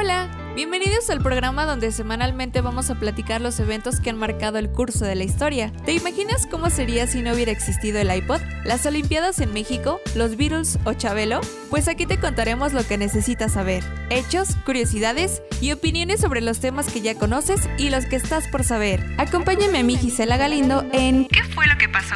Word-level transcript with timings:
Hola, 0.00 0.30
bienvenidos 0.54 1.10
al 1.10 1.20
programa 1.20 1.66
donde 1.66 1.90
semanalmente 1.90 2.60
vamos 2.60 2.88
a 2.88 2.94
platicar 2.94 3.40
los 3.40 3.58
eventos 3.58 3.98
que 3.98 4.10
han 4.10 4.16
marcado 4.16 4.58
el 4.58 4.70
curso 4.70 5.04
de 5.04 5.16
la 5.16 5.24
historia. 5.24 5.72
¿Te 5.84 5.92
imaginas 5.92 6.46
cómo 6.46 6.70
sería 6.70 7.08
si 7.08 7.20
no 7.20 7.32
hubiera 7.32 7.50
existido 7.50 7.98
el 7.98 8.14
iPod, 8.14 8.40
las 8.64 8.86
Olimpiadas 8.86 9.40
en 9.40 9.52
México, 9.52 10.00
los 10.14 10.36
Beatles 10.36 10.78
o 10.84 10.92
Chabelo? 10.92 11.40
Pues 11.68 11.88
aquí 11.88 12.06
te 12.06 12.20
contaremos 12.20 12.74
lo 12.74 12.86
que 12.86 12.96
necesitas 12.96 13.54
saber, 13.54 13.82
hechos, 14.08 14.54
curiosidades 14.64 15.42
y 15.60 15.72
opiniones 15.72 16.20
sobre 16.20 16.42
los 16.42 16.60
temas 16.60 16.92
que 16.92 17.00
ya 17.00 17.16
conoces 17.16 17.68
y 17.76 17.90
los 17.90 18.06
que 18.06 18.14
estás 18.14 18.46
por 18.46 18.62
saber. 18.62 19.04
Acompáñame 19.18 19.78
a 19.78 19.82
mí 19.82 19.96
Gisela 19.96 20.36
Galindo 20.36 20.86
en 20.92 21.26
¿Qué 21.26 21.42
fue 21.42 21.66
lo 21.66 21.76
que 21.76 21.88
pasó? 21.88 22.14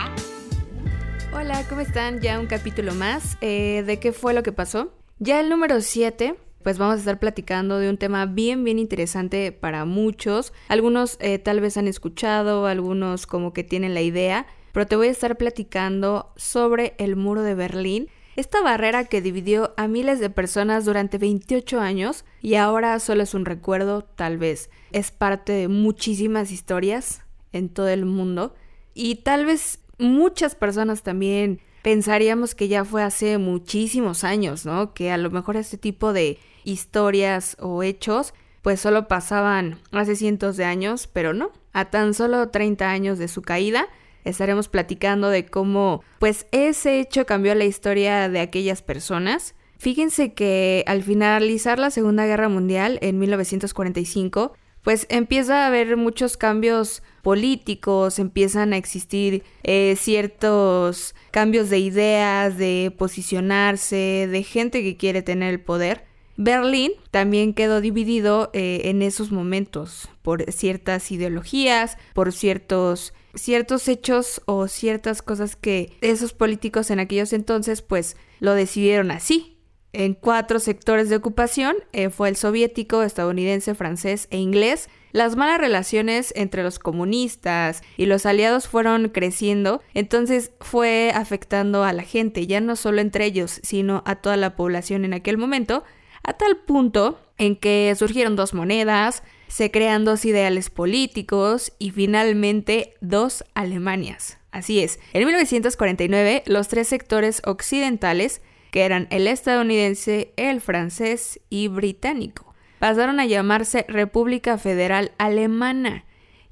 Hola, 1.32 1.64
¿cómo 1.68 1.80
están? 1.80 2.20
Ya 2.20 2.38
un 2.38 2.46
capítulo 2.46 2.94
más 2.94 3.36
eh, 3.40 3.82
de 3.84 3.98
qué 3.98 4.12
fue 4.12 4.34
lo 4.34 4.44
que 4.44 4.52
pasó. 4.52 4.94
Ya 5.18 5.40
el 5.40 5.48
número 5.48 5.80
7 5.80 6.36
pues 6.62 6.78
vamos 6.78 6.96
a 6.96 6.98
estar 6.98 7.18
platicando 7.18 7.78
de 7.78 7.90
un 7.90 7.98
tema 7.98 8.26
bien, 8.26 8.64
bien 8.64 8.78
interesante 8.78 9.52
para 9.52 9.84
muchos. 9.84 10.52
Algunos 10.68 11.16
eh, 11.20 11.38
tal 11.38 11.60
vez 11.60 11.76
han 11.76 11.88
escuchado, 11.88 12.66
algunos 12.66 13.26
como 13.26 13.52
que 13.52 13.64
tienen 13.64 13.94
la 13.94 14.02
idea, 14.02 14.46
pero 14.72 14.86
te 14.86 14.96
voy 14.96 15.08
a 15.08 15.12
estar 15.12 15.36
platicando 15.36 16.32
sobre 16.36 16.94
el 16.98 17.16
muro 17.16 17.42
de 17.42 17.54
Berlín. 17.54 18.08
Esta 18.34 18.62
barrera 18.62 19.04
que 19.04 19.20
dividió 19.20 19.74
a 19.76 19.88
miles 19.88 20.18
de 20.18 20.30
personas 20.30 20.86
durante 20.86 21.18
28 21.18 21.80
años 21.80 22.24
y 22.40 22.54
ahora 22.54 22.98
solo 22.98 23.22
es 23.22 23.34
un 23.34 23.44
recuerdo, 23.44 24.02
tal 24.02 24.38
vez 24.38 24.70
es 24.92 25.10
parte 25.10 25.52
de 25.52 25.68
muchísimas 25.68 26.50
historias 26.50 27.22
en 27.52 27.68
todo 27.68 27.88
el 27.88 28.06
mundo 28.06 28.54
y 28.94 29.16
tal 29.16 29.44
vez 29.44 29.80
muchas 29.98 30.54
personas 30.54 31.02
también 31.02 31.60
pensaríamos 31.82 32.54
que 32.54 32.68
ya 32.68 32.84
fue 32.84 33.02
hace 33.02 33.38
muchísimos 33.38 34.24
años, 34.24 34.64
¿no? 34.64 34.94
Que 34.94 35.10
a 35.10 35.18
lo 35.18 35.30
mejor 35.30 35.56
este 35.56 35.76
tipo 35.76 36.12
de 36.12 36.38
historias 36.64 37.56
o 37.60 37.82
hechos 37.82 38.34
pues 38.62 38.80
solo 38.80 39.08
pasaban 39.08 39.80
hace 39.90 40.16
cientos 40.16 40.56
de 40.56 40.64
años, 40.64 41.08
pero 41.12 41.34
no. 41.34 41.50
A 41.72 41.90
tan 41.90 42.14
solo 42.14 42.48
30 42.48 42.90
años 42.90 43.18
de 43.18 43.28
su 43.28 43.42
caída, 43.42 43.88
estaremos 44.24 44.68
platicando 44.68 45.28
de 45.28 45.46
cómo 45.46 46.02
pues 46.20 46.46
ese 46.52 47.00
hecho 47.00 47.26
cambió 47.26 47.54
la 47.54 47.64
historia 47.64 48.28
de 48.28 48.40
aquellas 48.40 48.82
personas. 48.82 49.54
Fíjense 49.78 50.32
que 50.32 50.84
al 50.86 51.02
finalizar 51.02 51.80
la 51.80 51.90
Segunda 51.90 52.24
Guerra 52.24 52.48
Mundial 52.48 52.98
en 53.02 53.18
1945, 53.18 54.52
pues 54.82 55.06
empieza 55.10 55.64
a 55.64 55.66
haber 55.66 55.96
muchos 55.96 56.36
cambios 56.36 57.02
políticos, 57.22 58.20
empiezan 58.20 58.72
a 58.72 58.76
existir 58.76 59.42
eh, 59.64 59.96
ciertos 59.96 61.16
cambios 61.32 61.68
de 61.68 61.78
ideas, 61.78 62.58
de 62.58 62.94
posicionarse, 62.96 64.28
de 64.30 64.42
gente 64.44 64.82
que 64.82 64.96
quiere 64.96 65.22
tener 65.22 65.50
el 65.50 65.60
poder. 65.60 66.11
Berlín 66.36 66.92
también 67.10 67.54
quedó 67.54 67.80
dividido 67.80 68.50
eh, 68.52 68.82
en 68.84 69.02
esos 69.02 69.30
momentos 69.32 70.08
por 70.22 70.50
ciertas 70.50 71.10
ideologías, 71.10 71.98
por 72.14 72.32
ciertos, 72.32 73.12
ciertos 73.34 73.86
hechos 73.88 74.40
o 74.46 74.66
ciertas 74.68 75.22
cosas 75.22 75.56
que 75.56 75.92
esos 76.00 76.32
políticos 76.32 76.90
en 76.90 77.00
aquellos 77.00 77.32
entonces 77.32 77.82
pues 77.82 78.16
lo 78.40 78.54
decidieron 78.54 79.10
así 79.10 79.52
en 79.92 80.14
cuatro 80.14 80.58
sectores 80.58 81.08
de 81.08 81.16
ocupación. 81.16 81.76
Eh, 81.92 82.10
fue 82.10 82.28
el 82.28 82.36
soviético, 82.36 83.02
estadounidense, 83.02 83.74
francés 83.74 84.26
e 84.30 84.38
inglés. 84.38 84.88
Las 85.12 85.36
malas 85.36 85.58
relaciones 85.58 86.32
entre 86.36 86.62
los 86.62 86.78
comunistas 86.78 87.82
y 87.98 88.06
los 88.06 88.24
aliados 88.24 88.66
fueron 88.66 89.10
creciendo, 89.10 89.82
entonces 89.92 90.52
fue 90.60 91.12
afectando 91.14 91.84
a 91.84 91.92
la 91.92 92.02
gente, 92.02 92.46
ya 92.46 92.62
no 92.62 92.76
solo 92.76 93.02
entre 93.02 93.26
ellos, 93.26 93.60
sino 93.62 94.02
a 94.06 94.16
toda 94.16 94.38
la 94.38 94.56
población 94.56 95.04
en 95.04 95.12
aquel 95.12 95.36
momento, 95.36 95.84
a 96.22 96.32
tal 96.34 96.56
punto 96.56 97.18
en 97.38 97.56
que 97.56 97.94
surgieron 97.96 98.36
dos 98.36 98.54
monedas, 98.54 99.22
se 99.48 99.70
crean 99.70 100.04
dos 100.04 100.24
ideales 100.24 100.70
políticos 100.70 101.72
y 101.78 101.90
finalmente 101.90 102.94
dos 103.00 103.44
Alemanias. 103.54 104.38
Así 104.50 104.80
es, 104.80 104.98
en 105.12 105.24
1949 105.26 106.42
los 106.46 106.68
tres 106.68 106.88
sectores 106.88 107.42
occidentales 107.44 108.42
que 108.70 108.82
eran 108.82 109.06
el 109.10 109.26
estadounidense, 109.26 110.32
el 110.36 110.60
francés 110.60 111.40
y 111.50 111.68
británico. 111.68 112.54
Pasaron 112.78 113.20
a 113.20 113.26
llamarse 113.26 113.84
República 113.88 114.58
Federal 114.58 115.12
Alemana 115.18 116.04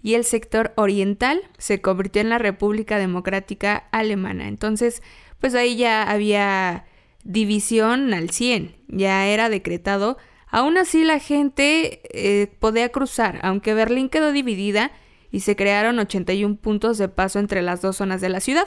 y 0.03 0.15
el 0.15 0.25
sector 0.25 0.73
oriental 0.77 1.41
se 1.59 1.81
convirtió 1.81 2.23
en 2.23 2.29
la 2.29 2.39
República 2.39 2.99
Democrática 2.99 3.89
Alemana. 3.91 4.49
Entonces, 4.49 5.03
pues 5.41 5.55
ahí 5.55 5.77
ya 5.77 6.03
había 6.03 6.85
división 7.25 8.13
al 8.15 8.31
100, 8.31 8.77
ya 8.89 9.27
era 9.27 9.49
decretado. 9.49 10.19
Aún 10.47 10.79
así 10.79 11.05
la 11.05 11.19
gente 11.19 12.01
eh, 12.13 12.49
podía 12.59 12.89
cruzar, 12.91 13.39
aunque 13.43 13.75
Berlín 13.75 14.09
quedó 14.09 14.33
dividida 14.33 14.91
y 15.31 15.41
se 15.41 15.57
crearon 15.57 15.99
81 15.99 16.57
puntos 16.57 16.99
de 16.99 17.09
paso 17.09 17.39
entre 17.39 17.63
las 17.63 17.83
dos 17.83 17.97
zonas 17.97 18.21
de 18.21 18.29
la 18.29 18.41
ciudad. 18.41 18.67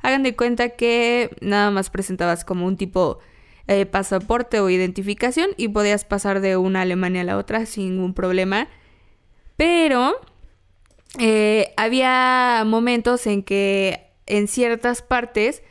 Hagan 0.00 0.22
de 0.22 0.36
cuenta 0.36 0.70
que 0.70 1.36
nada 1.40 1.70
más 1.70 1.90
presentabas 1.90 2.44
como 2.44 2.66
un 2.66 2.76
tipo 2.76 3.18
eh, 3.66 3.84
pasaporte 3.84 4.60
o 4.60 4.70
identificación 4.70 5.50
y 5.58 5.68
podías 5.68 6.04
pasar 6.04 6.40
de 6.40 6.56
una 6.56 6.82
Alemania 6.82 7.20
a 7.20 7.24
la 7.24 7.36
otra 7.36 7.66
sin 7.66 7.90
ningún 7.90 8.14
problema. 8.14 8.68
Pero 9.58 10.18
eh, 11.18 11.74
había 11.76 12.62
momentos 12.64 13.26
en 13.26 13.42
que 13.42 14.12
en 14.26 14.48
ciertas 14.48 15.02
partes 15.02 15.62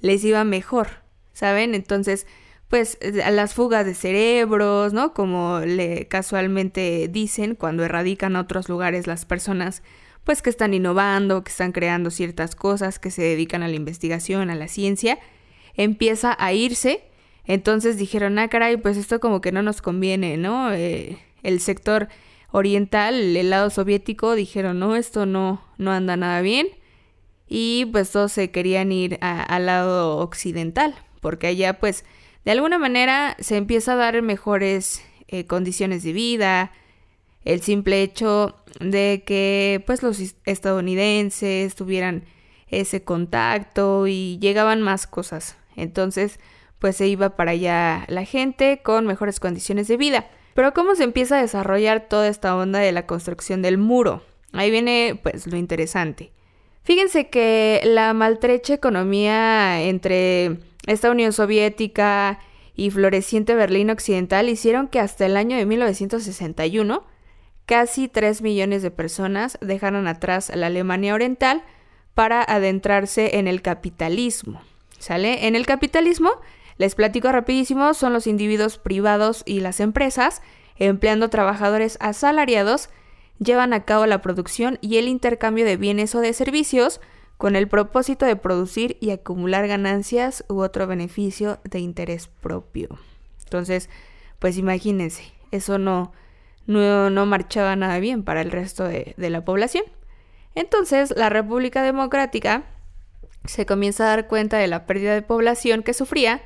les 0.00 0.24
iba 0.24 0.42
mejor, 0.44 1.03
¿saben? 1.34 1.74
Entonces, 1.74 2.26
pues 2.68 2.98
a 3.22 3.30
las 3.30 3.52
fugas 3.54 3.84
de 3.84 3.94
cerebros, 3.94 4.94
¿no? 4.94 5.12
Como 5.12 5.60
le 5.60 6.08
casualmente 6.08 7.08
dicen 7.08 7.54
cuando 7.54 7.84
erradican 7.84 8.36
a 8.36 8.40
otros 8.40 8.68
lugares 8.68 9.06
las 9.06 9.26
personas 9.26 9.82
pues 10.24 10.40
que 10.40 10.50
están 10.50 10.72
innovando, 10.72 11.44
que 11.44 11.50
están 11.50 11.72
creando 11.72 12.10
ciertas 12.10 12.56
cosas, 12.56 12.98
que 12.98 13.10
se 13.10 13.22
dedican 13.22 13.62
a 13.62 13.68
la 13.68 13.76
investigación, 13.76 14.48
a 14.48 14.54
la 14.54 14.68
ciencia, 14.68 15.18
empieza 15.74 16.34
a 16.38 16.52
irse. 16.54 17.04
Entonces 17.44 17.98
dijeron, 17.98 18.38
ah, 18.38 18.48
caray, 18.48 18.78
pues 18.78 18.96
esto 18.96 19.20
como 19.20 19.42
que 19.42 19.52
no 19.52 19.62
nos 19.62 19.82
conviene, 19.82 20.38
¿no? 20.38 20.72
Eh, 20.72 21.18
el 21.42 21.60
sector 21.60 22.08
oriental, 22.50 23.36
el 23.36 23.50
lado 23.50 23.68
soviético, 23.68 24.34
dijeron, 24.34 24.78
no, 24.78 24.96
esto 24.96 25.26
no, 25.26 25.62
no 25.76 25.92
anda 25.92 26.16
nada 26.16 26.40
bien. 26.40 26.68
Y 27.46 27.84
pues 27.92 28.10
todos 28.10 28.32
se 28.32 28.50
querían 28.50 28.90
ir 28.92 29.18
al 29.20 29.66
lado 29.66 30.16
occidental, 30.18 30.94
porque 31.24 31.46
allá 31.46 31.80
pues 31.80 32.04
de 32.44 32.50
alguna 32.50 32.78
manera 32.78 33.34
se 33.40 33.56
empieza 33.56 33.94
a 33.94 33.96
dar 33.96 34.20
mejores 34.20 35.02
eh, 35.26 35.46
condiciones 35.46 36.02
de 36.02 36.12
vida, 36.12 36.70
el 37.46 37.62
simple 37.62 38.02
hecho 38.02 38.56
de 38.78 39.22
que 39.26 39.82
pues 39.86 40.02
los 40.02 40.20
estadounidenses 40.44 41.76
tuvieran 41.76 42.26
ese 42.68 43.04
contacto 43.04 44.06
y 44.06 44.38
llegaban 44.38 44.82
más 44.82 45.06
cosas. 45.06 45.56
Entonces, 45.76 46.38
pues 46.78 46.98
se 46.98 47.08
iba 47.08 47.36
para 47.36 47.52
allá 47.52 48.04
la 48.08 48.26
gente 48.26 48.82
con 48.84 49.06
mejores 49.06 49.40
condiciones 49.40 49.88
de 49.88 49.96
vida. 49.96 50.28
Pero 50.52 50.74
¿cómo 50.74 50.94
se 50.94 51.04
empieza 51.04 51.38
a 51.38 51.42
desarrollar 51.42 52.06
toda 52.06 52.28
esta 52.28 52.54
onda 52.54 52.80
de 52.80 52.92
la 52.92 53.06
construcción 53.06 53.62
del 53.62 53.78
muro? 53.78 54.22
Ahí 54.52 54.70
viene 54.70 55.18
pues 55.22 55.46
lo 55.46 55.56
interesante. 55.56 56.32
Fíjense 56.82 57.30
que 57.30 57.80
la 57.82 58.12
maltrecha 58.12 58.74
economía 58.74 59.80
entre 59.80 60.58
esta 60.86 61.10
Unión 61.10 61.32
Soviética 61.32 62.40
y 62.74 62.90
floreciente 62.90 63.54
Berlín 63.54 63.90
Occidental 63.90 64.48
hicieron 64.48 64.88
que 64.88 65.00
hasta 65.00 65.26
el 65.26 65.36
año 65.36 65.56
de 65.56 65.66
1961 65.66 67.04
casi 67.66 68.08
3 68.08 68.42
millones 68.42 68.82
de 68.82 68.90
personas 68.90 69.58
dejaron 69.60 70.06
atrás 70.06 70.52
la 70.54 70.66
Alemania 70.66 71.14
Oriental 71.14 71.62
para 72.14 72.42
adentrarse 72.42 73.38
en 73.38 73.48
el 73.48 73.62
capitalismo. 73.62 74.60
¿Sale? 74.98 75.46
En 75.46 75.56
el 75.56 75.66
capitalismo, 75.66 76.32
les 76.78 76.94
platico 76.94 77.30
rapidísimo, 77.30 77.94
son 77.94 78.12
los 78.12 78.26
individuos 78.26 78.78
privados 78.78 79.42
y 79.44 79.60
las 79.60 79.80
empresas, 79.80 80.42
empleando 80.76 81.28
trabajadores 81.28 81.98
asalariados, 82.00 82.90
llevan 83.38 83.72
a 83.72 83.84
cabo 83.84 84.06
la 84.06 84.22
producción 84.22 84.78
y 84.80 84.96
el 84.96 85.08
intercambio 85.08 85.64
de 85.64 85.76
bienes 85.76 86.14
o 86.14 86.20
de 86.20 86.32
servicios 86.32 87.00
con 87.36 87.56
el 87.56 87.68
propósito 87.68 88.26
de 88.26 88.36
producir 88.36 88.96
y 89.00 89.10
acumular 89.10 89.66
ganancias 89.66 90.44
u 90.48 90.60
otro 90.60 90.86
beneficio 90.86 91.58
de 91.64 91.80
interés 91.80 92.28
propio. 92.28 92.88
Entonces, 93.44 93.90
pues 94.38 94.56
imagínense, 94.56 95.24
eso 95.50 95.78
no, 95.78 96.12
no, 96.66 97.26
marchaba 97.26 97.76
nada 97.76 97.98
bien 97.98 98.22
para 98.22 98.40
el 98.40 98.50
resto 98.50 98.84
de, 98.84 99.14
de 99.16 99.30
la 99.30 99.44
población. 99.44 99.84
Entonces, 100.54 101.12
la 101.16 101.28
República 101.28 101.82
Democrática 101.82 102.64
se 103.44 103.66
comienza 103.66 104.04
a 104.04 104.08
dar 104.08 104.28
cuenta 104.28 104.58
de 104.58 104.68
la 104.68 104.86
pérdida 104.86 105.14
de 105.14 105.22
población 105.22 105.82
que 105.82 105.94
sufría, 105.94 106.42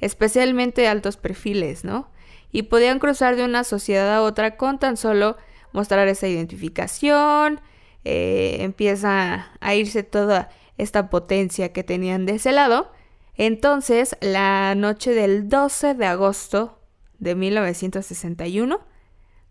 especialmente 0.00 0.88
altos 0.88 1.16
perfiles, 1.16 1.84
¿no? 1.84 2.10
Y 2.50 2.62
podían 2.62 2.98
cruzar 2.98 3.36
de 3.36 3.44
una 3.44 3.64
sociedad 3.64 4.14
a 4.14 4.22
otra 4.22 4.56
con 4.56 4.78
tan 4.78 4.96
solo 4.96 5.36
mostrar 5.72 6.06
esa 6.08 6.28
identificación, 6.28 7.60
eh, 8.04 8.58
empieza 8.60 9.52
a 9.60 9.74
irse 9.74 10.02
toda 10.02 10.50
esta 10.78 11.10
potencia 11.10 11.72
que 11.72 11.84
tenían 11.84 12.26
de 12.26 12.34
ese 12.34 12.52
lado. 12.52 12.90
Entonces, 13.36 14.16
la 14.20 14.74
noche 14.74 15.12
del 15.14 15.48
12 15.48 15.94
de 15.94 16.06
agosto 16.06 16.78
de 17.18 17.36
1961, 17.36 18.80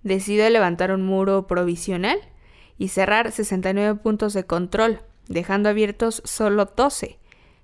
decidió 0.03 0.50
levantar 0.50 0.92
un 0.92 1.03
muro 1.03 1.48
provisional 1.48 2.19
y 2.77 2.89
cerrar 2.89 3.31
69 3.31 4.00
puntos 4.01 4.33
de 4.33 4.45
control, 4.45 5.01
dejando 5.27 5.69
abiertos 5.69 6.21
solo 6.25 6.65
12. 6.65 7.19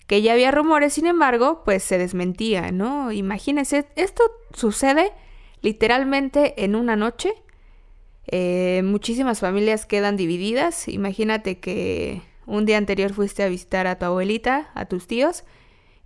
Que 0.05 0.21
ya 0.21 0.33
había 0.33 0.51
rumores, 0.51 0.93
sin 0.93 1.05
embargo, 1.05 1.63
pues 1.65 1.83
se 1.83 1.97
desmentía, 1.97 2.71
¿no? 2.71 3.11
Imagínense, 3.11 3.87
esto 3.95 4.23
sucede 4.53 5.11
literalmente 5.61 6.63
en 6.63 6.75
una 6.75 6.95
noche. 6.95 7.33
Eh, 8.27 8.81
muchísimas 8.83 9.39
familias 9.39 9.85
quedan 9.85 10.17
divididas. 10.17 10.87
Imagínate 10.87 11.59
que 11.59 12.21
un 12.45 12.65
día 12.65 12.77
anterior 12.77 13.13
fuiste 13.13 13.43
a 13.43 13.49
visitar 13.49 13.87
a 13.87 13.97
tu 13.97 14.05
abuelita, 14.05 14.69
a 14.73 14.85
tus 14.85 15.07
tíos, 15.07 15.43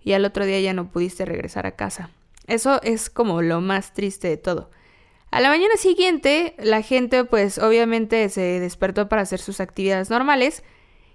y 0.02 0.12
al 0.12 0.24
otro 0.24 0.46
día 0.46 0.60
ya 0.60 0.72
no 0.72 0.90
pudiste 0.90 1.24
regresar 1.24 1.66
a 1.66 1.76
casa. 1.76 2.10
Eso 2.46 2.82
es 2.82 3.10
como 3.10 3.42
lo 3.42 3.60
más 3.60 3.92
triste 3.92 4.28
de 4.28 4.36
todo. 4.36 4.70
A 5.30 5.40
la 5.40 5.48
mañana 5.48 5.76
siguiente, 5.76 6.54
la 6.58 6.82
gente 6.82 7.24
pues 7.24 7.58
obviamente 7.58 8.28
se 8.28 8.60
despertó 8.60 9.08
para 9.08 9.22
hacer 9.22 9.38
sus 9.38 9.60
actividades 9.60 10.10
normales. 10.10 10.62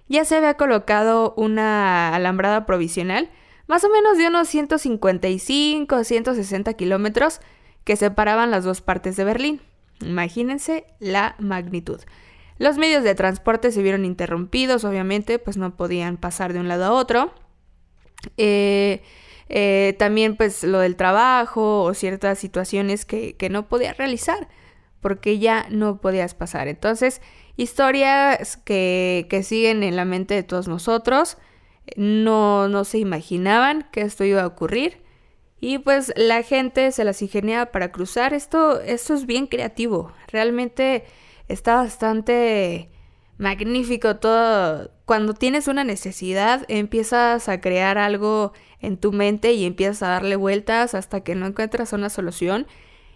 Ya 0.08 0.24
se 0.24 0.36
había 0.36 0.54
colocado 0.54 1.34
una 1.36 2.14
alambrada 2.14 2.66
provisional, 2.66 3.30
más 3.66 3.84
o 3.84 3.90
menos 3.90 4.18
de 4.18 4.26
unos 4.26 4.48
155 4.48 5.94
o 5.94 6.04
160 6.04 6.74
kilómetros 6.74 7.40
que 7.84 7.96
separaban 7.96 8.50
las 8.50 8.64
dos 8.64 8.80
partes 8.80 9.16
de 9.16 9.24
Berlín. 9.24 9.60
Imagínense 10.00 10.84
la 11.00 11.34
magnitud. 11.38 12.00
Los 12.58 12.76
medios 12.76 13.04
de 13.04 13.14
transporte 13.14 13.70
se 13.70 13.82
vieron 13.82 14.04
interrumpidos, 14.04 14.84
obviamente, 14.84 15.38
pues 15.38 15.56
no 15.56 15.76
podían 15.76 16.16
pasar 16.16 16.52
de 16.52 16.60
un 16.60 16.68
lado 16.68 16.84
a 16.86 16.92
otro. 16.92 17.32
Eh, 18.36 19.02
eh, 19.48 19.94
también 19.98 20.36
pues 20.36 20.64
lo 20.64 20.80
del 20.80 20.96
trabajo 20.96 21.82
o 21.82 21.94
ciertas 21.94 22.38
situaciones 22.38 23.04
que, 23.04 23.36
no 23.50 23.68
podías 23.68 23.96
realizar 23.96 24.48
porque 25.00 25.38
ya 25.38 25.66
no 25.70 26.00
podías 26.00 26.34
pasar. 26.34 26.66
Entonces, 26.66 27.22
historias 27.56 28.56
que, 28.56 29.26
que, 29.30 29.44
siguen 29.44 29.84
en 29.84 29.94
la 29.94 30.04
mente 30.04 30.34
de 30.34 30.42
todos 30.42 30.66
nosotros, 30.66 31.38
no, 31.96 32.68
no 32.68 32.84
se 32.84 32.98
imaginaban 32.98 33.88
que 33.92 34.02
esto 34.02 34.24
iba 34.24 34.42
a 34.42 34.46
ocurrir 34.46 34.98
y 35.60 35.78
pues 35.78 36.12
la 36.16 36.42
gente 36.42 36.92
se 36.92 37.04
las 37.04 37.20
ingeniaba 37.22 37.66
para 37.66 37.90
cruzar. 37.90 38.32
Esto, 38.34 38.80
esto 38.80 39.14
es 39.14 39.26
bien 39.26 39.46
creativo, 39.46 40.12
realmente 40.28 41.04
está 41.48 41.76
bastante 41.76 42.90
magnífico 43.38 44.16
todo. 44.16 44.90
Cuando 45.04 45.32
tienes 45.32 45.68
una 45.68 45.84
necesidad, 45.84 46.64
empiezas 46.68 47.48
a 47.48 47.60
crear 47.60 47.96
algo 47.98 48.52
en 48.80 48.98
tu 48.98 49.12
mente 49.12 49.52
y 49.52 49.64
empiezas 49.64 50.02
a 50.02 50.08
darle 50.08 50.36
vueltas 50.36 50.94
hasta 50.94 51.22
que 51.22 51.34
no 51.34 51.46
encuentras 51.46 51.92
una 51.92 52.10
solución. 52.10 52.66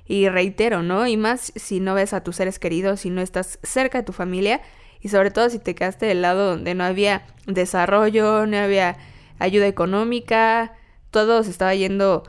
Y 0.04 0.28
reitero, 0.28 0.82
¿no? 0.82 1.06
Y 1.06 1.16
más 1.16 1.52
si 1.54 1.78
no 1.78 1.94
ves 1.94 2.12
a 2.12 2.24
tus 2.24 2.36
seres 2.36 2.58
queridos, 2.58 3.00
si 3.00 3.10
no 3.10 3.20
estás 3.20 3.58
cerca 3.62 3.98
de 3.98 4.04
tu 4.04 4.12
familia 4.12 4.60
y 5.00 5.08
sobre 5.08 5.30
todo 5.30 5.48
si 5.48 5.58
te 5.58 5.74
quedaste 5.74 6.06
del 6.06 6.22
lado 6.22 6.50
donde 6.50 6.74
no 6.74 6.84
había 6.84 7.26
desarrollo, 7.46 8.46
no 8.46 8.56
había 8.56 8.96
ayuda 9.38 9.66
económica, 9.68 10.72
todo 11.10 11.42
se 11.44 11.50
estaba 11.50 11.74
yendo 11.74 12.24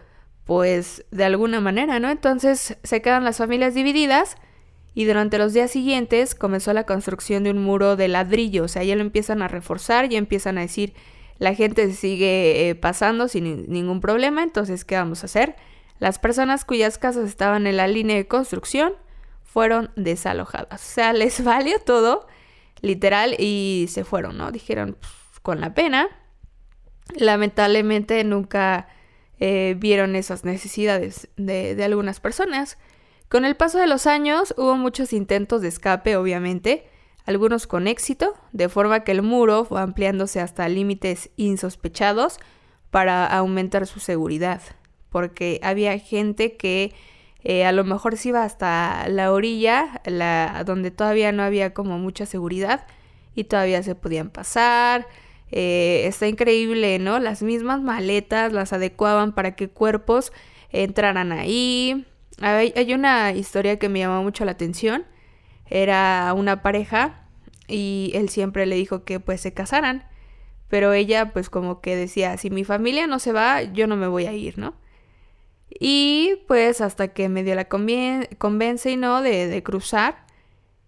pues 0.45 1.05
de 1.11 1.23
alguna 1.23 1.61
manera, 1.61 1.99
¿no? 1.99 2.09
Entonces 2.09 2.77
se 2.83 3.01
quedan 3.01 3.23
las 3.23 3.37
familias 3.37 3.73
divididas 3.73 4.35
y 4.93 5.05
durante 5.05 5.37
los 5.37 5.53
días 5.53 5.71
siguientes 5.71 6.35
comenzó 6.35 6.73
la 6.73 6.85
construcción 6.85 7.43
de 7.43 7.51
un 7.51 7.63
muro 7.63 7.95
de 7.95 8.07
ladrillo, 8.07 8.65
o 8.65 8.67
sea, 8.67 8.83
ya 8.83 8.95
lo 8.95 9.01
empiezan 9.01 9.41
a 9.41 9.47
reforzar, 9.47 10.09
ya 10.09 10.17
empiezan 10.17 10.57
a 10.57 10.61
decir, 10.61 10.93
la 11.39 11.55
gente 11.55 11.91
sigue 11.93 12.69
eh, 12.69 12.75
pasando 12.75 13.27
sin 13.27 13.69
ningún 13.71 14.01
problema, 14.01 14.43
entonces, 14.43 14.85
¿qué 14.85 14.95
vamos 14.95 15.23
a 15.23 15.25
hacer? 15.25 15.55
Las 15.99 16.19
personas 16.19 16.63
cuyas 16.63 16.97
casas 16.97 17.27
estaban 17.27 17.65
en 17.65 17.77
la 17.77 17.87
línea 17.87 18.15
de 18.15 18.27
construcción 18.27 18.93
fueron 19.41 19.91
desalojadas, 19.95 20.81
o 20.81 20.93
sea, 20.93 21.13
les 21.13 21.43
valió 21.43 21.79
todo, 21.79 22.27
literal, 22.81 23.35
y 23.39 23.87
se 23.89 24.03
fueron, 24.03 24.37
¿no? 24.37 24.51
Dijeron, 24.51 24.97
con 25.41 25.59
la 25.59 25.73
pena, 25.73 26.07
lamentablemente 27.15 28.23
nunca 28.23 28.87
eh, 29.45 29.75
vieron 29.77 30.15
esas 30.15 30.45
necesidades 30.45 31.27
de, 31.35 31.77
algunas 31.83 32.21
personas. 32.21 32.77
Con 33.27 33.43
el 33.43 33.57
paso 33.57 33.77
de 33.77 33.87
los 33.87 34.07
años 34.07 34.53
hubo 34.57 34.77
muchos 34.77 35.11
intentos 35.11 35.61
de 35.61 35.67
escape, 35.67 36.15
obviamente, 36.15 36.87
algunos 37.25 37.67
con 37.67 37.89
éxito, 37.89 38.35
de 38.53 38.69
forma 38.69 39.03
que 39.03 39.11
el 39.11 39.21
muro 39.21 39.65
fue 39.65 39.81
ampliándose 39.81 40.39
hasta 40.39 40.69
límites 40.69 41.29
insospechados 41.35 42.39
para 42.89 43.25
aumentar 43.25 43.85
su 43.85 43.99
seguridad, 43.99 44.61
porque 45.09 45.59
había 45.61 45.99
gente 45.99 46.55
que 46.55 46.93
eh, 47.43 47.65
a 47.65 47.73
lo 47.73 47.83
mejor 47.83 48.15
se 48.15 48.29
iba 48.29 48.45
hasta 48.45 49.09
la 49.09 49.33
orilla, 49.33 50.01
la, 50.05 50.63
donde 50.65 50.89
todavía 50.89 51.33
no 51.33 51.43
había 51.43 51.73
como 51.73 51.99
mucha 51.99 52.25
seguridad 52.25 52.87
y 53.35 53.43
todavía 53.43 53.83
se 53.83 53.93
podían 53.93 54.29
pasar. 54.29 55.05
Eh, 55.55 56.07
está 56.07 56.27
increíble, 56.27 56.97
¿no? 56.97 57.19
Las 57.19 57.43
mismas 57.43 57.79
maletas 57.79 58.51
las 58.51 58.73
adecuaban 58.73 59.35
para 59.35 59.55
que 59.55 59.69
cuerpos 59.69 60.33
entraran 60.71 61.31
ahí. 61.31 62.07
Hay, 62.41 62.91
una 62.91 63.31
historia 63.33 63.77
que 63.77 63.87
me 63.87 63.99
llamó 63.99 64.23
mucho 64.23 64.45
la 64.45 64.53
atención. 64.53 65.05
Era 65.69 66.33
una 66.35 66.63
pareja 66.63 67.27
y 67.67 68.11
él 68.15 68.29
siempre 68.29 68.65
le 68.65 68.75
dijo 68.75 69.03
que 69.03 69.19
pues 69.19 69.41
se 69.41 69.53
casaran. 69.53 70.07
Pero 70.69 70.91
ella 70.91 71.33
pues 71.33 71.51
como 71.51 71.81
que 71.81 71.95
decía, 71.95 72.35
si 72.37 72.49
mi 72.49 72.63
familia 72.63 73.05
no 73.05 73.19
se 73.19 73.31
va, 73.31 73.61
yo 73.61 73.85
no 73.85 73.95
me 73.95 74.07
voy 74.07 74.25
a 74.25 74.33
ir, 74.33 74.57
¿no? 74.57 74.73
Y 75.69 76.41
pues 76.47 76.81
hasta 76.81 77.09
que 77.09 77.29
me 77.29 77.43
dio 77.43 77.53
la 77.53 77.67
convence 77.67 78.89
y 78.89 78.97
no 78.97 79.21
de, 79.21 79.47
de, 79.47 79.61
cruzar, 79.61 80.25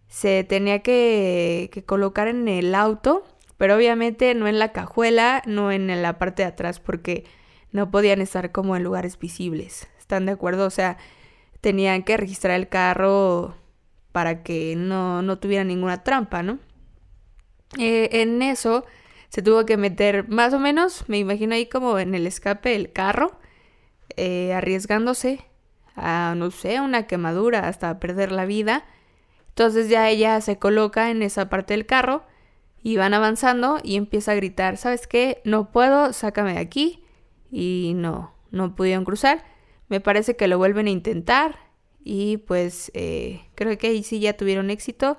se 0.08 0.44
tenía 0.44 0.80
que, 0.82 1.70
que 1.72 1.84
colocar 1.84 2.28
en 2.28 2.48
el 2.48 2.74
auto, 2.74 3.24
pero 3.58 3.76
obviamente 3.76 4.34
no 4.36 4.48
en 4.48 4.60
la 4.60 4.72
cajuela, 4.72 5.42
no 5.46 5.72
en 5.72 6.02
la 6.02 6.18
parte 6.18 6.44
de 6.44 6.50
atrás, 6.50 6.80
porque 6.80 7.26
no 7.72 7.92
podían 7.92 8.22
estar 8.22 8.52
como 8.52 8.76
en 8.76 8.84
lugares 8.84 9.20
visibles. 9.20 9.88
¿Están 10.00 10.26
de 10.26 10.34
acuerdo? 10.34 10.66
O 10.66 10.70
sea, 10.70 10.98
tenían 11.62 12.04
que 12.04 12.18
registrar 12.18 12.56
el 12.60 12.70
carro 12.70 13.56
para 14.12 14.44
que 14.44 14.76
no, 14.78 15.38
tuviera 15.40 15.64
ninguna 15.64 16.04
trampa, 16.04 16.42
¿no? 16.42 16.60
Eh, 17.78 18.22
en 18.22 18.42
eso 18.42 18.86
se 19.30 19.42
tuvo 19.42 19.66
que 19.66 19.76
meter 19.76 20.30
más 20.30 20.54
o 20.54 20.60
menos, 20.60 21.04
me 21.10 21.18
imagino 21.18 21.56
ahí 21.56 21.66
como 21.66 22.00
en 22.00 22.16
el 22.16 22.26
escape 22.28 22.70
del 22.70 22.94
carro, 22.94 23.38
eh, 24.16 24.54
arriesgándose 24.54 25.44
a, 25.96 26.34
no 26.38 26.52
sé, 26.52 26.80
una 26.80 27.08
quemadura 27.08 27.68
hasta 27.68 28.00
perder 28.00 28.32
la 28.32 28.46
vida. 28.46 28.86
Entonces 29.50 29.90
ya 29.90 30.10
ella 30.10 30.40
se 30.42 30.58
coloca 30.58 31.10
en 31.10 31.22
esa 31.22 31.50
parte 31.50 31.74
del 31.74 31.86
carro 31.86 32.24
y 32.86 32.98
van 32.98 33.16
avanzando 33.16 33.80
y 33.82 33.96
empieza 33.96 34.34
a 34.34 34.36
gritar, 34.36 34.78
¿sabes 34.78 35.08
qué? 35.08 35.42
No 35.44 35.72
puedo, 35.72 36.14
sácame 36.14 36.54
de 36.54 36.60
aquí. 36.60 37.04
Y 37.52 37.94
no, 37.96 38.32
no 38.52 38.76
pudieron 38.76 39.06
cruzar. 39.06 39.44
Me 39.88 40.00
parece 40.00 40.36
que 40.36 40.48
lo 40.48 40.60
vuelven 40.60 40.86
a 40.86 40.92
intentar 40.92 41.58
y 42.04 42.38
pues 42.38 42.92
eh, 42.94 43.42
creo 43.56 43.76
que 43.80 43.88
ahí 43.88 44.04
sí 44.04 44.20
ya 44.20 44.38
tuvieron 44.38 44.70
éxito, 44.70 45.18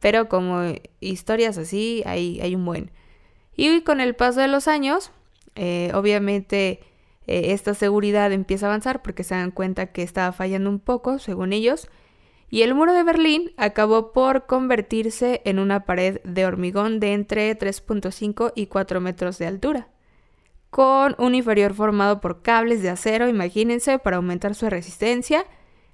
pero 0.00 0.28
como 0.28 0.74
historias 1.00 1.56
así 1.56 2.02
hay, 2.04 2.42
hay 2.42 2.54
un 2.54 2.66
buen. 2.66 2.90
Y 3.56 3.80
con 3.84 4.02
el 4.02 4.14
paso 4.14 4.40
de 4.40 4.48
los 4.48 4.68
años, 4.68 5.10
eh, 5.54 5.90
obviamente 5.94 6.80
eh, 7.26 7.52
esta 7.54 7.72
seguridad 7.72 8.32
empieza 8.32 8.66
a 8.66 8.68
avanzar 8.68 9.00
porque 9.00 9.24
se 9.24 9.34
dan 9.34 9.50
cuenta 9.50 9.92
que 9.92 10.02
estaba 10.02 10.32
fallando 10.32 10.68
un 10.68 10.78
poco, 10.78 11.18
según 11.18 11.54
ellos, 11.54 11.88
y 12.50 12.62
el 12.62 12.74
muro 12.74 12.94
de 12.94 13.02
Berlín 13.02 13.52
acabó 13.56 14.12
por 14.12 14.46
convertirse 14.46 15.42
en 15.44 15.58
una 15.58 15.84
pared 15.84 16.20
de 16.24 16.46
hormigón 16.46 17.00
de 17.00 17.12
entre 17.12 17.58
3.5 17.58 18.52
y 18.54 18.66
4 18.66 19.00
metros 19.00 19.38
de 19.38 19.46
altura 19.46 19.88
con 20.70 21.14
un 21.18 21.34
inferior 21.34 21.74
formado 21.74 22.20
por 22.20 22.42
cables 22.42 22.82
de 22.82 22.90
acero, 22.90 23.28
imagínense, 23.28 23.98
para 23.98 24.16
aumentar 24.16 24.54
su 24.54 24.68
resistencia. 24.68 25.44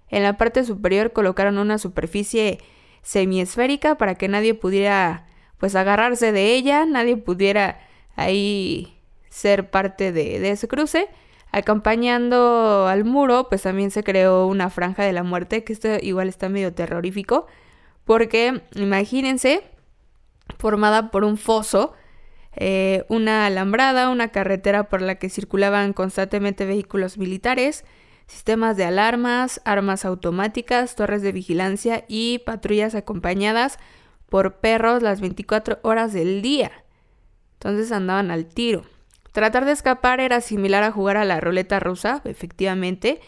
En 0.09 0.23
la 0.23 0.37
parte 0.37 0.65
superior 0.65 1.13
colocaron 1.13 1.59
una 1.59 1.79
superficie 1.79 2.59
semiesférica 3.03 3.97
para 3.97 4.17
que 4.17 4.29
nadie 4.29 4.55
pudiera 4.55 5.27
pues 5.59 5.77
agarrarse 5.77 6.33
de 6.33 6.55
ella, 6.55 6.85
nadie 6.87 7.17
pudiera 7.17 7.81
ahí 8.17 8.99
ser 9.29 9.71
parte 9.71 10.13
de, 10.13 10.41
de 10.41 10.51
ese 10.51 10.69
cruce. 10.69 11.09
Acompañando 11.57 12.89
al 12.89 13.05
muro, 13.05 13.49
pues 13.49 13.63
también 13.63 13.93
se 13.93 14.03
creó 14.03 14.49
una 14.49 14.71
franja 14.71 15.05
de 15.05 15.13
la 15.13 15.23
muerte, 15.23 15.63
que 15.63 15.73
esto 15.73 15.89
igual 16.03 16.29
está 16.29 16.49
medio 16.49 16.75
terrorífico, 16.75 17.47
porque 18.05 18.63
imagínense, 18.75 19.63
formada 20.59 21.13
por 21.13 21.23
un 21.23 21.37
foso 21.37 21.95
eh, 22.57 23.05
una 23.09 23.47
alambrada, 23.47 24.11
una 24.11 24.29
carretera 24.29 24.89
por 24.89 25.01
la 25.01 25.17
que 25.17 25.29
circulaban 25.29 25.93
constantemente 25.93 26.67
vehículos 26.67 27.19
militares, 27.19 27.85
sistemas 28.27 28.77
de 28.77 28.85
alarmas, 28.85 29.61
armas 29.65 30.05
automáticas, 30.05 30.97
torres 30.97 31.23
de 31.23 31.31
vigilancia 31.31 32.05
y 32.09 32.41
patrullas 32.41 32.97
acompañadas 32.97 33.79
por 34.29 34.57
perros 34.57 35.03
las 35.03 35.21
24 35.21 35.79
horas 35.83 36.13
del 36.13 36.43
día. 36.43 36.73
Entonces 37.55 37.93
andaban 37.93 38.33
al 38.33 38.47
tiro. 38.47 38.83
Tratar 39.35 39.65
de 39.65 39.73
escapar 39.73 40.21
era 40.21 40.41
similar 40.41 40.85
a 40.85 40.93
jugar 40.93 41.17
a 41.17 41.25
la 41.25 41.41
ruleta 41.41 41.81
rusa, 41.81 42.23
efectivamente, 42.25 43.21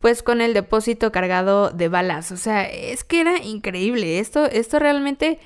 pues 0.00 0.24
con 0.24 0.40
el 0.40 0.54
depósito 0.54 1.12
cargado 1.12 1.70
de 1.70 1.86
balas. 1.86 2.32
O 2.32 2.36
sea, 2.36 2.68
es 2.68 3.04
que 3.04 3.20
era 3.20 3.38
increíble. 3.38 4.18
Esto, 4.18 4.46
esto 4.46 4.80
realmente 4.80 5.38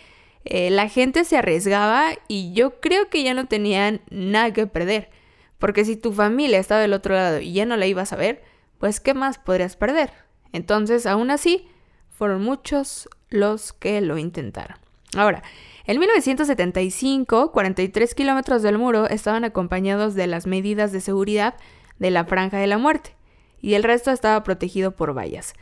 eh, 0.47 0.71
la 0.71 0.89
gente 0.89 1.25
se 1.25 1.37
arriesgaba 1.37 2.13
y 2.29 2.55
yo 2.55 2.81
creo 2.81 3.11
que 3.11 3.23
ya 3.25 3.35
no 3.35 3.47
tenían 3.47 4.01
nada 4.09 4.55
que 4.55 4.67
perder. 4.67 5.11
Porque 5.59 5.85
si 5.85 5.97
tu 5.97 6.15
familia 6.15 6.61
estaba 6.61 6.81
del 6.81 6.95
otro 6.95 7.15
lado 7.15 7.41
y 7.41 7.53
ya 7.53 7.67
no 7.67 7.77
la 7.77 7.87
ibas 7.87 8.15
a 8.15 8.17
ver, 8.17 8.43
pues 8.79 9.01
¿qué 9.01 9.13
más 9.13 9.37
podrías 9.37 9.77
perder? 9.77 10.15
Entonces, 10.51 11.05
aún 11.05 11.31
así, 11.31 11.69
fueron 12.09 12.41
muchos 12.41 13.11
los 13.29 13.75
que 13.75 14.01
lo 14.01 14.17
intentaron. 14.17 14.79
Ahora, 15.17 15.43
en 15.87 15.99
1975, 15.99 17.53
43 17.53 18.15
kilómetros 18.15 18.63
del 18.63 18.79
muro 18.79 19.09
estaban 19.09 19.45
acompañados 19.45 20.15
de 20.15 20.27
las 20.27 20.47
medidas 20.47 20.93
de 20.93 21.01
seguridad 21.01 21.55
de 21.99 22.11
la 22.11 22.25
Franja 22.25 22.59
de 22.59 22.67
la 22.67 22.79
Muerte 22.79 23.17
y 23.61 23.75
el 23.75 23.83
resto 23.83 24.11
estaba 24.11 24.43
protegido 24.43 24.97
por 24.97 25.17
vallas. 25.17 25.55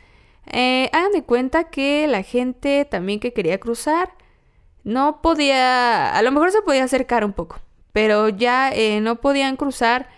Eh, 0.47 0.89
hagan 0.93 1.11
de 1.11 1.23
cuenta 1.23 1.65
que 1.65 2.07
la 2.07 2.21
gente 2.21 2.85
también 2.85 3.19
que 3.19 3.33
quería 3.33 3.59
cruzar 3.59 4.13
no 4.83 5.21
podía, 5.21 6.15
a 6.15 6.21
lo 6.21 6.31
mejor 6.31 6.51
se 6.51 6.61
podía 6.61 6.83
acercar 6.83 7.25
un 7.25 7.33
poco, 7.33 7.59
pero 7.93 8.29
ya 8.29 8.71
eh, 8.71 9.01
no 9.01 9.15
podían 9.21 9.55
cruzar 9.57 10.09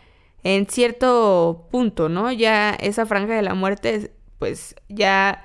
en 0.44 0.68
cierto 0.68 1.68
punto, 1.72 2.10
¿no? 2.10 2.32
Ya 2.32 2.72
esa 2.72 3.06
franja 3.06 3.34
de 3.34 3.42
la 3.42 3.54
muerte, 3.54 4.12
pues 4.40 4.76
ya, 4.90 5.44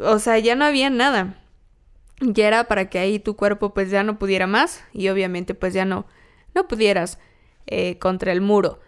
o 0.00 0.18
sea, 0.18 0.38
ya 0.38 0.54
no 0.54 0.64
había 0.64 0.90
nada. 0.90 1.39
Ya 2.20 2.48
era 2.48 2.64
para 2.64 2.90
que 2.90 2.98
ahí 2.98 3.18
tu 3.18 3.36
cuerpo 3.36 3.72
pues 3.72 3.90
ya 3.90 4.02
no 4.02 4.18
pudiera 4.18 4.46
más 4.46 4.84
y 4.92 5.08
obviamente 5.08 5.54
pues 5.54 5.72
ya 5.72 5.84
no, 5.84 6.06
no 6.54 6.68
pudieras 6.68 7.18
eh, 7.66 7.98
contra 7.98 8.32
el 8.32 8.40
muro. 8.40 8.80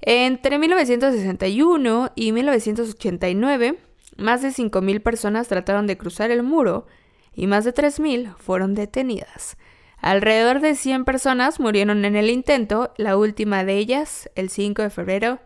Entre 0.00 0.58
1961 0.58 2.12
y 2.14 2.32
1989, 2.32 3.78
más 4.16 4.42
de 4.42 4.48
5.000 4.48 5.02
personas 5.02 5.48
trataron 5.48 5.86
de 5.86 5.98
cruzar 5.98 6.30
el 6.30 6.42
muro 6.42 6.86
y 7.34 7.46
más 7.46 7.64
de 7.64 7.74
3.000 7.74 8.36
fueron 8.36 8.74
detenidas. 8.74 9.56
Alrededor 10.00 10.60
de 10.60 10.76
100 10.76 11.04
personas 11.04 11.58
murieron 11.58 12.04
en 12.04 12.14
el 12.16 12.30
intento, 12.30 12.94
la 12.96 13.16
última 13.16 13.64
de 13.64 13.78
ellas 13.78 14.30
el 14.36 14.48
5 14.48 14.82
de 14.82 14.90
febrero 14.90 15.40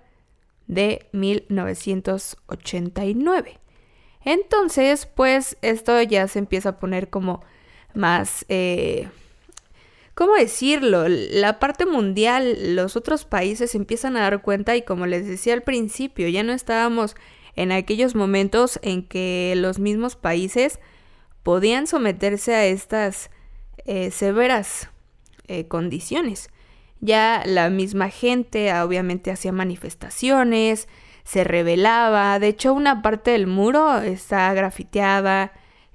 de 0.67 1.09
1989. 1.13 3.62
Entonces, 4.25 5.07
pues 5.07 5.57
esto 5.62 6.00
ya 6.02 6.29
se 6.29 6.38
empieza 6.38 6.71
a 6.71 6.79
poner 6.79 7.11
como 7.11 7.43
más... 7.95 8.45
Eh, 8.49 9.09
¿Cómo 10.14 10.35
decirlo? 10.35 11.09
La 11.09 11.59
parte 11.59 11.87
mundial, 11.87 12.76
los 12.76 12.97
otros 12.97 13.25
países 13.25 13.75
empiezan 13.75 14.17
a 14.17 14.21
dar 14.21 14.43
cuenta 14.43 14.76
y 14.76 14.83
como 14.83 15.07
les 15.07 15.26
decía 15.26 15.55
al 15.55 15.62
principio, 15.62 16.29
ya 16.29 16.43
no 16.43 16.52
estábamos 16.52 17.17
en 17.57 17.73
aquellos 17.73 18.14
momentos 18.14 18.79
en 18.83 19.09
que 19.09 19.55
los 19.57 19.79
mismos 19.79 20.17
países 20.17 20.81
podían 21.43 21.87
someterse 21.87 22.55
a 22.55 22.67
estas 22.67 23.31
eh, 23.87 24.11
severas 24.11 24.91
eh, 25.49 25.67
condiciones. 25.67 26.50
Ya 27.00 27.43
la 27.47 27.69
misma 27.69 28.11
gente 28.11 28.73
obviamente 28.81 29.31
hacía 29.31 29.50
manifestaciones, 29.50 30.88
se 31.25 31.45
rebelaba, 31.45 32.38
de 32.38 32.49
hecho 32.49 32.73
una 32.73 33.02
parte 33.02 33.33
del 33.33 33.47
muro 33.47 33.99
está 33.99 34.52
grafiteada, 34.55 35.52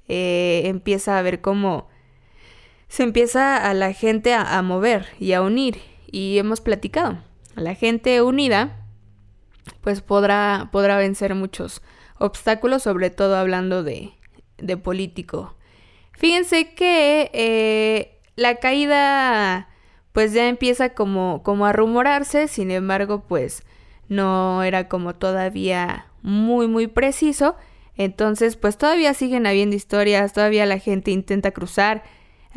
eh, 0.08 0.64
empieza 0.66 1.18
a 1.18 1.22
ver 1.22 1.42
cómo 1.42 1.88
se 2.88 3.04
empieza 3.04 3.70
a 3.70 3.74
la 3.74 3.94
gente 3.94 4.34
a, 4.34 4.62
mover 4.62 5.08
y 5.20 5.34
a 5.34 5.42
unir. 5.42 5.78
Y 6.10 6.38
hemos 6.38 6.62
platicado, 6.62 7.18
la 7.56 7.76
gente 7.76 8.22
unida 8.22 8.86
pues 9.82 10.02
podrá, 10.02 10.70
podrá 10.72 10.98
vencer 10.98 11.36
muchos 11.36 11.82
obstáculos, 12.18 12.84
sobre 12.84 13.10
todo 13.10 13.36
hablando 13.36 13.84
de, 13.84 14.14
de 14.58 14.78
político. 14.78 15.56
Fíjense 16.14 16.74
que 16.74 17.30
eh, 17.34 18.22
la 18.36 18.56
caída 18.56 19.70
pues 20.14 20.34
ya 20.34 20.48
empieza 20.48 20.90
como, 20.96 21.44
como 21.44 21.66
a 21.66 21.74
rumorarse, 21.74 22.48
sin 22.48 22.72
embargo 22.72 23.26
pues 23.28 23.64
no 24.10 24.64
era 24.64 24.88
como 24.88 25.16
todavía 25.16 26.08
muy 26.22 26.68
muy 26.68 26.88
preciso. 26.88 27.56
Entonces 27.96 28.56
pues 28.58 28.78
todavía 28.78 29.14
siguen 29.14 29.48
habiendo 29.48 29.76
historias, 29.76 30.34
todavía 30.34 30.66
la 30.66 30.80
gente 30.80 31.12
intenta 31.12 31.52
cruzar 31.52 32.04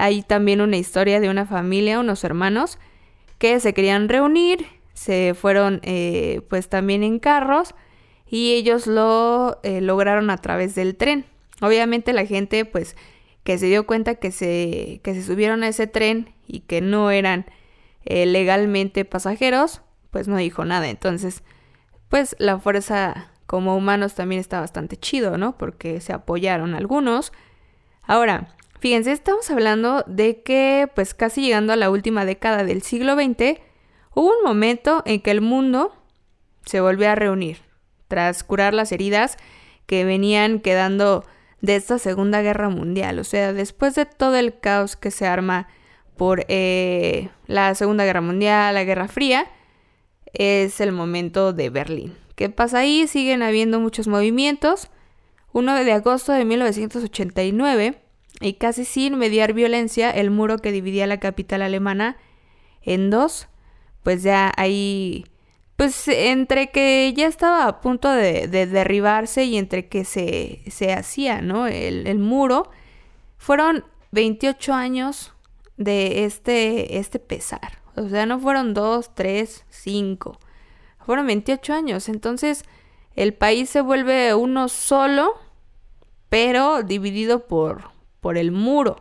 hay 0.00 0.23
también 0.23 0.62
una 0.62 0.78
historia 0.78 1.21
de 1.21 1.28
una 1.28 1.45
familia, 1.45 2.00
unos 2.00 2.25
hermanos, 2.25 2.78
que 3.37 3.61
se 3.61 3.75
querían 3.75 4.09
reunir, 4.09 4.66
se 4.95 5.35
fueron 5.35 5.80
eh, 5.83 6.40
pues 6.49 6.71
también 6.71 7.02
en 7.02 7.19
carros 7.19 7.75
y 8.26 8.54
ellos 8.54 8.87
lo 8.87 9.61
eh, 9.62 9.83
lograron 9.83 10.30
a 10.30 10.38
través 10.38 10.75
del 10.75 10.97
tren. 10.97 11.26
Obviamente 11.61 12.14
la 12.14 12.25
gente 12.25 12.64
pues 12.64 12.97
que 13.45 13.59
se 13.59 13.66
dio 13.66 13.87
cuenta 13.87 14.14
que 14.14 14.30
se, 14.30 15.00
que 15.04 15.12
se 15.12 15.23
subieron 15.23 15.62
a 15.64 15.69
ese 15.69 15.87
tren 15.87 16.33
y 16.47 16.61
que 16.61 16.80
no 16.80 17.11
eran 17.11 17.45
eh, 18.07 18.25
legalmente 18.25 19.04
pasajeros, 19.04 19.83
pues 20.11 20.29
no 20.29 20.37
dijo 20.37 20.64
nada. 20.64 20.88
Entonces, 20.88 21.43
pues 22.09 22.37
la 22.38 22.59
fuerza 22.59 23.31
como 23.47 23.76
humanos 23.76 24.14
también 24.14 24.40
está 24.40 24.61
bastante 24.61 24.97
chido, 24.97 25.38
¿no? 25.38 25.57
Porque 25.59 26.00
se 26.00 26.12
apoyaron 26.12 26.75
algunos. 26.75 27.33
Ahora, 28.02 28.55
Fíjense, 28.81 29.12
estamos 29.12 29.50
hablando 29.50 30.05
de 30.07 30.43
que, 30.43 30.88
pues 30.95 31.12
casi 31.12 31.43
llegando 31.43 31.75
a 31.75 31.76
la 31.76 31.90
última 31.90 32.25
década 32.25 32.64
del 32.64 32.81
siglo 32.81 33.14
XX, 33.14 33.61
hubo 34.14 34.29
un 34.38 34.43
momento 34.43 35.02
en 35.05 35.21
que 35.21 35.31
el 35.31 35.43
mundo 35.43 35.95
se 36.64 36.81
volvió 36.81 37.11
a 37.11 37.14
reunir, 37.14 37.59
tras 38.09 38.43
curar 38.43 38.73
las 38.73 38.90
heridas 38.90 39.37
que 39.85 40.07
venían 40.07 40.61
quedando 40.61 41.25
de 41.61 41.76
esta 41.76 41.99
Segunda 41.99 42.40
Guerra 42.40 42.71
Mundial. 42.71 43.19
O 43.19 43.25
sea, 43.25 43.52
después 43.52 43.95
de 43.97 44.07
todo 44.07 44.37
el 44.37 44.59
caos 44.59 44.97
que 44.97 45.11
se 45.11 45.26
arma 45.26 45.69
por 46.17 46.47
eh, 46.49 47.29
la 47.47 47.75
Segunda 47.75 48.07
Guerra 48.07 48.23
Mundial, 48.23 48.75
la 48.75 48.85
Guerra 48.85 49.09
Fría, 49.09 49.47
es 50.33 50.81
el 50.81 50.93
momento 50.93 51.53
de 51.53 51.71
Berlín. 51.71 52.17
¿Qué 52.35 52.49
pasa 52.49 52.79
ahí? 52.79 53.07
Siguen 53.07 53.43
habiendo 53.43 53.81
muchos 53.81 54.09
movimientos. 54.09 54.89
1 55.53 55.85
de 55.85 55.93
agosto 55.93 56.33
de 56.33 56.45
1989 56.45 58.01
y 58.41 58.55
casi 58.55 58.85
sin 58.85 59.19
mediar 59.19 59.53
violencia 59.53 60.11
el 60.11 60.31
muro 60.31 60.59
que 60.59 60.73
dividía 60.73 61.07
la 61.07 61.21
capital 61.21 61.63
alemana 61.63 62.17
en 62.83 63.11
dos, 63.11 63.49
pues 64.03 64.23
ya 64.23 64.53
ahí, 64.57 65.27
pues 65.77 66.09
entre 66.09 66.71
que 66.71 67.13
ya 67.15 67.27
estaba 67.27 67.67
a 67.67 67.81
punto 67.81 68.11
de, 68.11 68.49
derribarse 68.49 69.45
y 69.45 69.59
entre 69.59 69.89
que 69.89 70.05
se, 70.05 70.63
se 70.71 70.93
hacía, 70.93 71.43
¿no? 71.43 71.67
El, 71.67 72.07
el, 72.07 72.19
muro, 72.19 72.71
fueron 73.37 73.85
28 74.13 74.73
años 74.73 75.35
de 75.77 76.25
este, 76.25 76.99
este 76.99 77.19
pesar. 77.19 77.80
O 78.00 78.09
sea, 78.09 78.26
no 78.26 78.38
fueron 78.38 78.75
dos, 78.75 79.14
tres, 79.14 79.64
cinco. 79.69 80.38
Fueron 81.04 81.26
28 81.26 81.73
años. 81.73 82.09
Entonces, 82.09 82.64
el 83.14 83.35
país 83.35 83.69
se 83.69 83.80
vuelve 83.80 84.35
uno 84.35 84.69
solo, 84.69 85.35
pero 86.28 86.83
dividido 86.83 87.47
por, 87.47 87.90
por 88.21 88.37
el 88.37 88.52
muro. 88.52 88.97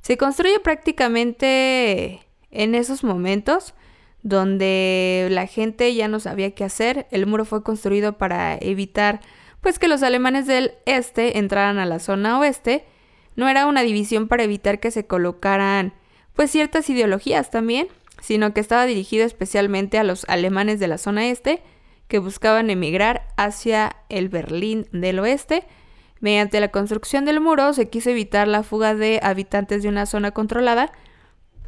Se 0.00 0.16
construye 0.16 0.60
prácticamente 0.60 2.20
en 2.50 2.74
esos 2.74 3.02
momentos 3.04 3.74
donde 4.22 5.28
la 5.30 5.46
gente 5.46 5.94
ya 5.94 6.08
no 6.08 6.20
sabía 6.20 6.52
qué 6.52 6.64
hacer. 6.64 7.06
El 7.10 7.26
muro 7.26 7.44
fue 7.44 7.62
construido 7.62 8.18
para 8.18 8.56
evitar 8.60 9.20
pues 9.60 9.78
que 9.78 9.88
los 9.88 10.02
alemanes 10.02 10.46
del 10.46 10.74
este 10.84 11.38
entraran 11.38 11.78
a 11.78 11.86
la 11.86 11.98
zona 11.98 12.38
oeste. 12.38 12.84
No 13.34 13.48
era 13.48 13.66
una 13.66 13.82
división 13.82 14.28
para 14.28 14.44
evitar 14.44 14.80
que 14.80 14.90
se 14.90 15.06
colocaran 15.06 15.92
pues 16.34 16.50
ciertas 16.50 16.88
ideologías 16.90 17.50
también, 17.50 17.88
sino 18.20 18.52
que 18.54 18.60
estaba 18.60 18.86
dirigido 18.86 19.24
especialmente 19.24 19.98
a 19.98 20.04
los 20.04 20.24
alemanes 20.28 20.80
de 20.80 20.88
la 20.88 20.98
zona 20.98 21.28
este 21.28 21.62
que 22.08 22.18
buscaban 22.18 22.70
emigrar 22.70 23.28
hacia 23.36 23.96
el 24.08 24.28
Berlín 24.28 24.86
del 24.92 25.18
oeste 25.18 25.66
Mediante 26.20 26.60
la 26.60 26.68
construcción 26.68 27.24
del 27.24 27.40
muro 27.40 27.72
se 27.72 27.88
quiso 27.88 28.10
evitar 28.10 28.48
la 28.48 28.62
fuga 28.62 28.94
de 28.94 29.20
habitantes 29.22 29.82
de 29.82 29.88
una 29.88 30.06
zona 30.06 30.30
controlada, 30.30 30.90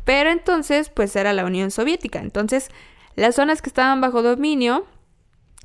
pero 0.04 0.30
entonces 0.30 0.88
pues 0.88 1.14
era 1.16 1.32
la 1.32 1.44
Unión 1.44 1.70
Soviética. 1.70 2.18
Entonces 2.18 2.70
las 3.14 3.34
zonas 3.34 3.60
que 3.60 3.68
estaban 3.68 4.00
bajo 4.00 4.22
dominio 4.22 4.86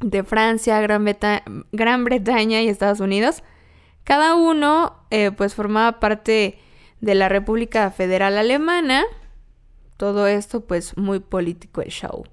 de 0.01 0.23
Francia, 0.23 0.81
Gran, 0.81 2.03
Bretaña 2.03 2.61
y 2.61 2.67
Estados 2.67 2.99
Unidos, 2.99 3.41
cada 4.03 4.35
uno 4.35 4.97
eh, 5.11 5.31
pues 5.31 5.55
formaba 5.55 5.99
parte 5.99 6.59
de 6.99 7.15
la 7.15 7.29
República 7.29 7.89
Federal 7.89 8.37
Alemana. 8.37 9.05
Todo 9.97 10.27
esto 10.27 10.61
pues 10.61 10.97
muy 10.97 11.19
político 11.19 11.81
el 11.81 11.89
show. 11.89 12.23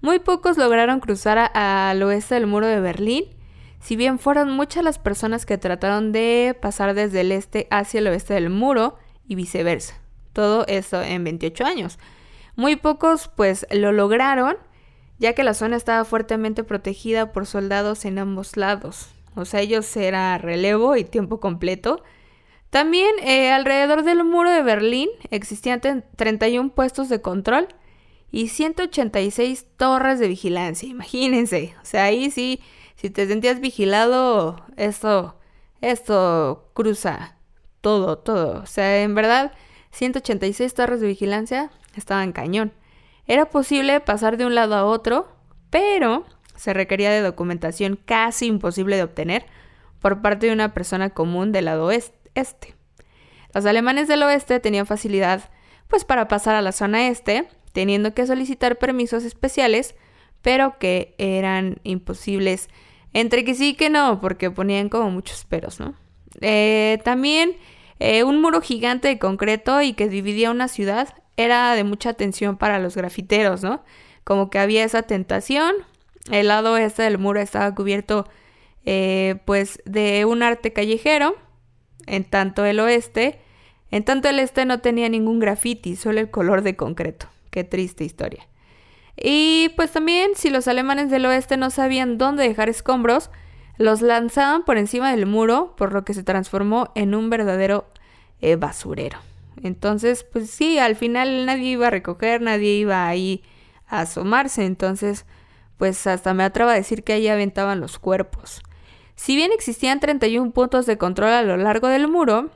Muy 0.00 0.18
pocos 0.18 0.58
lograron 0.58 1.00
cruzar 1.00 1.50
al 1.54 2.02
oeste 2.02 2.34
del 2.34 2.46
muro 2.46 2.66
de 2.66 2.80
Berlín 2.80 3.24
si 3.84 3.96
bien 3.96 4.18
fueron 4.18 4.50
muchas 4.50 4.82
las 4.82 4.98
personas 4.98 5.44
que 5.44 5.58
trataron 5.58 6.10
de 6.10 6.56
pasar 6.60 6.94
desde 6.94 7.20
el 7.20 7.32
este 7.32 7.68
hacia 7.70 7.98
el 7.98 8.06
oeste 8.06 8.32
del 8.32 8.48
muro 8.48 8.96
y 9.28 9.34
viceversa. 9.34 10.00
Todo 10.32 10.64
eso 10.68 11.02
en 11.02 11.22
28 11.22 11.66
años. 11.66 11.98
Muy 12.56 12.76
pocos 12.76 13.28
pues 13.28 13.66
lo 13.70 13.92
lograron, 13.92 14.56
ya 15.18 15.34
que 15.34 15.44
la 15.44 15.52
zona 15.52 15.76
estaba 15.76 16.06
fuertemente 16.06 16.64
protegida 16.64 17.30
por 17.30 17.44
soldados 17.46 18.06
en 18.06 18.18
ambos 18.18 18.56
lados. 18.56 19.10
o 19.34 19.44
sea, 19.44 19.60
ellos 19.60 19.94
era 19.98 20.38
relevo 20.38 20.96
y 20.96 21.04
tiempo 21.04 21.38
completo. 21.38 22.02
También 22.74 23.12
eh, 23.22 23.52
alrededor 23.52 24.02
del 24.02 24.24
muro 24.24 24.50
de 24.50 24.60
Berlín 24.64 25.08
existían 25.30 25.80
31 25.80 26.74
puestos 26.74 27.08
de 27.08 27.20
control 27.20 27.68
y 28.32 28.48
186 28.48 29.64
torres 29.76 30.18
de 30.18 30.26
vigilancia, 30.26 30.88
imagínense. 30.88 31.72
O 31.80 31.84
sea, 31.84 32.02
ahí 32.02 32.32
sí, 32.32 32.60
si 32.96 33.10
te 33.10 33.28
sentías 33.28 33.60
vigilado, 33.60 34.60
esto, 34.76 35.38
esto 35.82 36.68
cruza 36.74 37.36
todo, 37.80 38.18
todo. 38.18 38.62
O 38.62 38.66
sea, 38.66 39.02
en 39.04 39.14
verdad, 39.14 39.52
186 39.92 40.74
torres 40.74 41.00
de 41.00 41.06
vigilancia 41.06 41.70
estaban 41.94 42.32
cañón. 42.32 42.72
Era 43.28 43.50
posible 43.50 44.00
pasar 44.00 44.36
de 44.36 44.46
un 44.46 44.56
lado 44.56 44.74
a 44.74 44.84
otro, 44.84 45.28
pero 45.70 46.24
se 46.56 46.74
requería 46.74 47.12
de 47.12 47.22
documentación 47.22 48.00
casi 48.04 48.46
imposible 48.46 48.96
de 48.96 49.04
obtener 49.04 49.46
por 50.00 50.22
parte 50.22 50.48
de 50.48 50.52
una 50.52 50.74
persona 50.74 51.10
común 51.10 51.52
del 51.52 51.66
lado 51.66 51.92
este. 52.34 52.74
Los 53.54 53.66
alemanes 53.66 54.08
del 54.08 54.22
oeste 54.22 54.60
tenían 54.60 54.86
facilidad 54.86 55.50
pues 55.88 56.04
para 56.04 56.28
pasar 56.28 56.54
a 56.54 56.62
la 56.62 56.72
zona 56.72 57.08
este, 57.08 57.48
teniendo 57.72 58.14
que 58.14 58.26
solicitar 58.26 58.78
permisos 58.78 59.24
especiales, 59.24 59.94
pero 60.42 60.78
que 60.78 61.14
eran 61.18 61.78
imposibles. 61.84 62.68
Entre 63.12 63.44
que 63.44 63.54
sí 63.54 63.70
y 63.70 63.74
que 63.74 63.90
no, 63.90 64.20
porque 64.20 64.50
ponían 64.50 64.88
como 64.88 65.10
muchos 65.10 65.44
peros, 65.44 65.78
¿no? 65.78 65.94
Eh, 66.40 66.98
también 67.04 67.56
eh, 68.00 68.24
un 68.24 68.40
muro 68.40 68.60
gigante 68.60 69.08
de 69.08 69.18
concreto 69.18 69.80
y 69.82 69.92
que 69.92 70.08
dividía 70.08 70.50
una 70.50 70.68
ciudad 70.68 71.14
era 71.36 71.74
de 71.74 71.84
mucha 71.84 72.10
atención 72.10 72.56
para 72.56 72.78
los 72.78 72.96
grafiteros, 72.96 73.62
¿no? 73.62 73.84
Como 74.24 74.50
que 74.50 74.58
había 74.58 74.84
esa 74.84 75.02
tentación. 75.02 75.74
El 76.30 76.48
lado 76.48 76.76
este 76.76 77.02
del 77.02 77.18
muro 77.18 77.40
estaba 77.40 77.74
cubierto 77.74 78.26
eh, 78.84 79.36
pues 79.44 79.80
de 79.84 80.24
un 80.24 80.42
arte 80.42 80.72
callejero, 80.72 81.36
en 82.06 82.24
tanto 82.24 82.64
el 82.64 82.80
oeste, 82.80 83.38
en 83.90 84.04
tanto 84.04 84.28
el 84.28 84.38
este 84.38 84.64
no 84.64 84.80
tenía 84.80 85.08
ningún 85.08 85.38
graffiti, 85.38 85.96
solo 85.96 86.20
el 86.20 86.30
color 86.30 86.62
de 86.62 86.76
concreto. 86.76 87.28
Qué 87.50 87.64
triste 87.64 88.04
historia. 88.04 88.46
Y 89.16 89.70
pues 89.76 89.92
también 89.92 90.32
si 90.34 90.50
los 90.50 90.66
alemanes 90.66 91.10
del 91.10 91.26
oeste 91.26 91.56
no 91.56 91.70
sabían 91.70 92.18
dónde 92.18 92.46
dejar 92.46 92.68
escombros, 92.68 93.30
los 93.76 94.02
lanzaban 94.02 94.64
por 94.64 94.78
encima 94.78 95.10
del 95.10 95.26
muro, 95.26 95.74
por 95.76 95.92
lo 95.92 96.04
que 96.04 96.14
se 96.14 96.22
transformó 96.22 96.90
en 96.94 97.14
un 97.14 97.30
verdadero 97.30 97.86
eh, 98.40 98.56
basurero. 98.56 99.18
Entonces, 99.62 100.24
pues 100.24 100.50
sí, 100.50 100.78
al 100.78 100.96
final 100.96 101.46
nadie 101.46 101.70
iba 101.70 101.86
a 101.86 101.90
recoger, 101.90 102.40
nadie 102.40 102.74
iba 102.74 103.06
ahí 103.06 103.42
a 103.86 104.00
asomarse. 104.00 104.64
Entonces, 104.64 105.26
pues 105.78 106.06
hasta 106.06 106.34
me 106.34 106.44
atrevo 106.44 106.70
a 106.70 106.74
decir 106.74 107.04
que 107.04 107.14
ahí 107.14 107.28
aventaban 107.28 107.80
los 107.80 107.98
cuerpos. 107.98 108.62
Si 109.16 109.36
bien 109.36 109.52
existían 109.52 110.00
31 110.00 110.50
puntos 110.52 110.86
de 110.86 110.98
control 110.98 111.30
a 111.30 111.42
lo 111.42 111.56
largo 111.56 111.86
del 111.88 112.08
muro, 112.08 112.50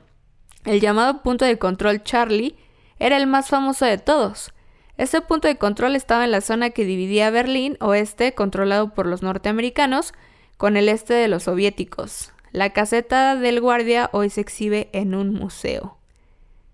el 0.65 0.81
llamado 0.81 1.23
punto 1.23 1.45
de 1.45 1.57
control 1.57 2.03
Charlie 2.03 2.57
era 2.99 3.15
el 3.17 3.27
más 3.27 3.47
famoso 3.47 3.85
de 3.85 3.97
todos. 3.97 4.51
Este 4.97 5.21
punto 5.21 5.47
de 5.47 5.57
control 5.57 5.95
estaba 5.95 6.25
en 6.25 6.31
la 6.31 6.41
zona 6.41 6.71
que 6.71 6.83
dividía 6.83 7.29
Berlín 7.29 7.77
oeste, 7.79 8.33
controlado 8.33 8.93
por 8.93 9.05
los 9.05 9.21
norteamericanos, 9.21 10.13
con 10.57 10.75
el 10.75 10.89
este 10.89 11.13
de 11.13 11.29
los 11.29 11.43
soviéticos. 11.43 12.33
La 12.51 12.71
caseta 12.71 13.37
del 13.37 13.61
guardia 13.61 14.09
hoy 14.11 14.29
se 14.29 14.41
exhibe 14.41 14.89
en 14.91 15.15
un 15.15 15.33
museo. 15.33 15.97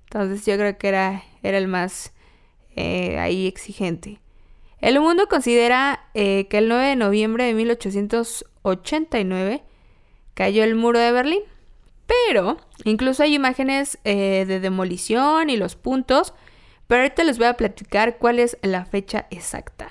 Entonces 0.06 0.44
yo 0.46 0.56
creo 0.56 0.80
que 0.80 0.88
era, 0.88 1.24
era 1.44 1.60
el 1.60 1.68
más 1.68 2.12
eh, 2.76 3.20
ahí 3.20 3.46
exigente. 3.46 4.20
El 4.82 5.00
mundo 5.00 5.28
considera 5.28 6.08
eh, 6.16 6.48
que 6.48 6.58
el 6.58 6.68
9 6.68 6.88
de 6.88 6.96
noviembre 6.96 7.44
de 7.44 7.54
1889 7.54 9.62
cayó 10.36 10.64
el 10.64 10.76
muro 10.76 11.00
de 11.00 11.12
Berlín. 11.12 11.42
Pero 12.06 12.58
incluso 12.84 13.24
hay 13.24 13.34
imágenes 13.34 13.98
eh, 14.04 14.46
de 14.48 14.60
demolición 14.60 15.50
y 15.50 15.58
los 15.58 15.76
puntos. 15.76 16.36
Pero 16.86 17.02
ahorita 17.02 17.24
les 17.24 17.40
voy 17.40 17.48
a 17.48 17.58
platicar 17.58 18.18
cuál 18.20 18.38
es 18.38 18.60
la 18.62 18.86
fecha 18.86 19.26
exacta. 19.32 19.90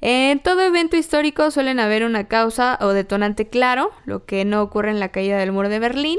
En 0.00 0.40
todo 0.40 0.62
evento 0.62 0.96
histórico 0.96 1.50
suelen 1.50 1.78
haber 1.78 2.04
una 2.04 2.28
causa 2.28 2.78
o 2.80 2.88
detonante 2.88 3.48
claro, 3.48 3.92
lo 4.04 4.24
que 4.26 4.44
no 4.44 4.62
ocurre 4.62 4.90
en 4.90 5.00
la 5.00 5.10
caída 5.10 5.38
del 5.38 5.52
muro 5.52 5.68
de 5.68 5.78
Berlín. 5.78 6.18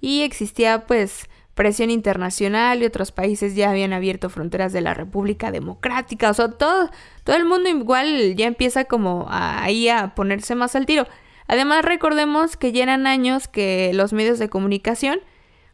Y 0.00 0.22
existía 0.22 0.86
pues 0.86 1.28
presión 1.54 1.90
internacional 1.90 2.82
y 2.82 2.86
otros 2.86 3.12
países 3.12 3.54
ya 3.54 3.70
habían 3.70 3.92
abierto 3.92 4.30
fronteras 4.30 4.72
de 4.72 4.80
la 4.80 4.94
República 4.94 5.50
Democrática. 5.50 6.30
O 6.30 6.34
sea, 6.34 6.48
todo, 6.48 6.90
todo 7.22 7.36
el 7.36 7.44
mundo 7.44 7.68
igual 7.68 8.34
ya 8.34 8.46
empieza 8.46 8.84
como 8.84 9.26
ahí 9.28 9.88
a 9.88 10.14
ponerse 10.14 10.54
más 10.54 10.74
al 10.74 10.86
tiro. 10.86 11.06
Además, 11.50 11.84
recordemos 11.84 12.56
que 12.56 12.70
ya 12.70 12.84
eran 12.84 13.08
años 13.08 13.48
que 13.48 13.90
los 13.92 14.12
medios 14.12 14.38
de 14.38 14.48
comunicación 14.48 15.18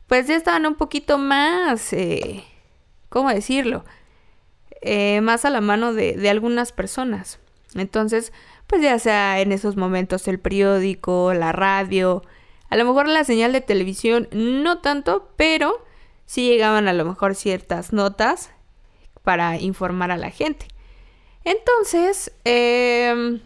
pues 0.06 0.26
ya 0.26 0.34
estaban 0.34 0.64
un 0.64 0.74
poquito 0.74 1.18
más, 1.18 1.92
eh, 1.92 2.44
¿cómo 3.10 3.28
decirlo? 3.28 3.84
Eh, 4.80 5.20
más 5.20 5.44
a 5.44 5.50
la 5.50 5.60
mano 5.60 5.92
de, 5.92 6.14
de 6.14 6.30
algunas 6.30 6.72
personas. 6.72 7.40
Entonces, 7.74 8.32
pues 8.66 8.80
ya 8.80 8.98
sea 8.98 9.38
en 9.40 9.52
esos 9.52 9.76
momentos 9.76 10.26
el 10.28 10.40
periódico, 10.40 11.34
la 11.34 11.52
radio, 11.52 12.22
a 12.70 12.76
lo 12.76 12.86
mejor 12.86 13.06
la 13.06 13.24
señal 13.24 13.52
de 13.52 13.60
televisión 13.60 14.28
no 14.32 14.78
tanto, 14.78 15.30
pero 15.36 15.84
sí 16.24 16.48
llegaban 16.48 16.88
a 16.88 16.94
lo 16.94 17.04
mejor 17.04 17.34
ciertas 17.34 17.92
notas 17.92 18.50
para 19.22 19.58
informar 19.58 20.10
a 20.10 20.16
la 20.16 20.30
gente. 20.30 20.68
Entonces, 21.44 22.32
em, 22.44 23.40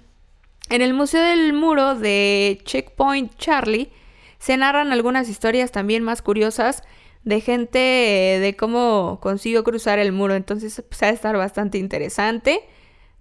en 0.71 0.83
el 0.83 0.95
Museo 0.95 1.23
del 1.23 1.53
Muro 1.53 1.97
de 1.97 2.61
Checkpoint 2.65 3.37
Charlie 3.37 3.91
se 4.39 4.57
narran 4.57 4.93
algunas 4.93 5.29
historias 5.29 5.73
también 5.73 6.03
más 6.03 6.23
curiosas 6.23 6.83
de 7.25 7.41
gente 7.41 7.79
de 7.79 8.57
cómo 8.59 9.19
consiguió 9.21 9.65
cruzar 9.65 9.99
el 9.99 10.13
muro. 10.13 10.35
Entonces, 10.35 10.83
pues, 10.89 11.03
va 11.03 11.09
a 11.09 11.11
estar 11.11 11.37
bastante 11.37 11.79
interesante. 11.79 12.63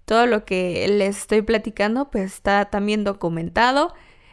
Todo 0.04 0.26
lo 0.26 0.44
que 0.44 0.86
les 0.88 1.18
estoy 1.18 1.42
platicando, 1.42 2.10
pues 2.10 2.32
está 2.32 2.66
también 2.66 3.04
documentado. 3.04 3.92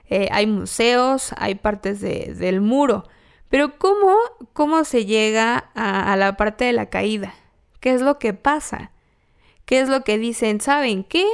Eh, 0.10 0.30
hay 0.32 0.48
museos, 0.48 1.34
hay 1.38 1.56
partes 1.56 2.00
del 2.00 2.62
muro. 2.62 3.04
Pero 3.50 3.78
¿cómo, 3.78 4.16
cómo 4.54 4.84
se 4.84 5.06
llega 5.06 5.72
a, 5.76 6.14
a, 6.14 6.16
la 6.16 6.38
parte 6.38 6.66
de 6.66 6.74
la 6.74 6.88
caída? 6.88 7.34
¿Qué 7.80 7.92
es 7.94 8.02
lo 8.02 8.20
que 8.20 8.34
pasa? 8.34 8.92
¿Qué 9.66 9.80
es 9.80 9.90
lo 9.90 10.04
que 10.04 10.18
dicen? 10.18 10.62
¿Saben 10.62 11.04
qué? 11.04 11.26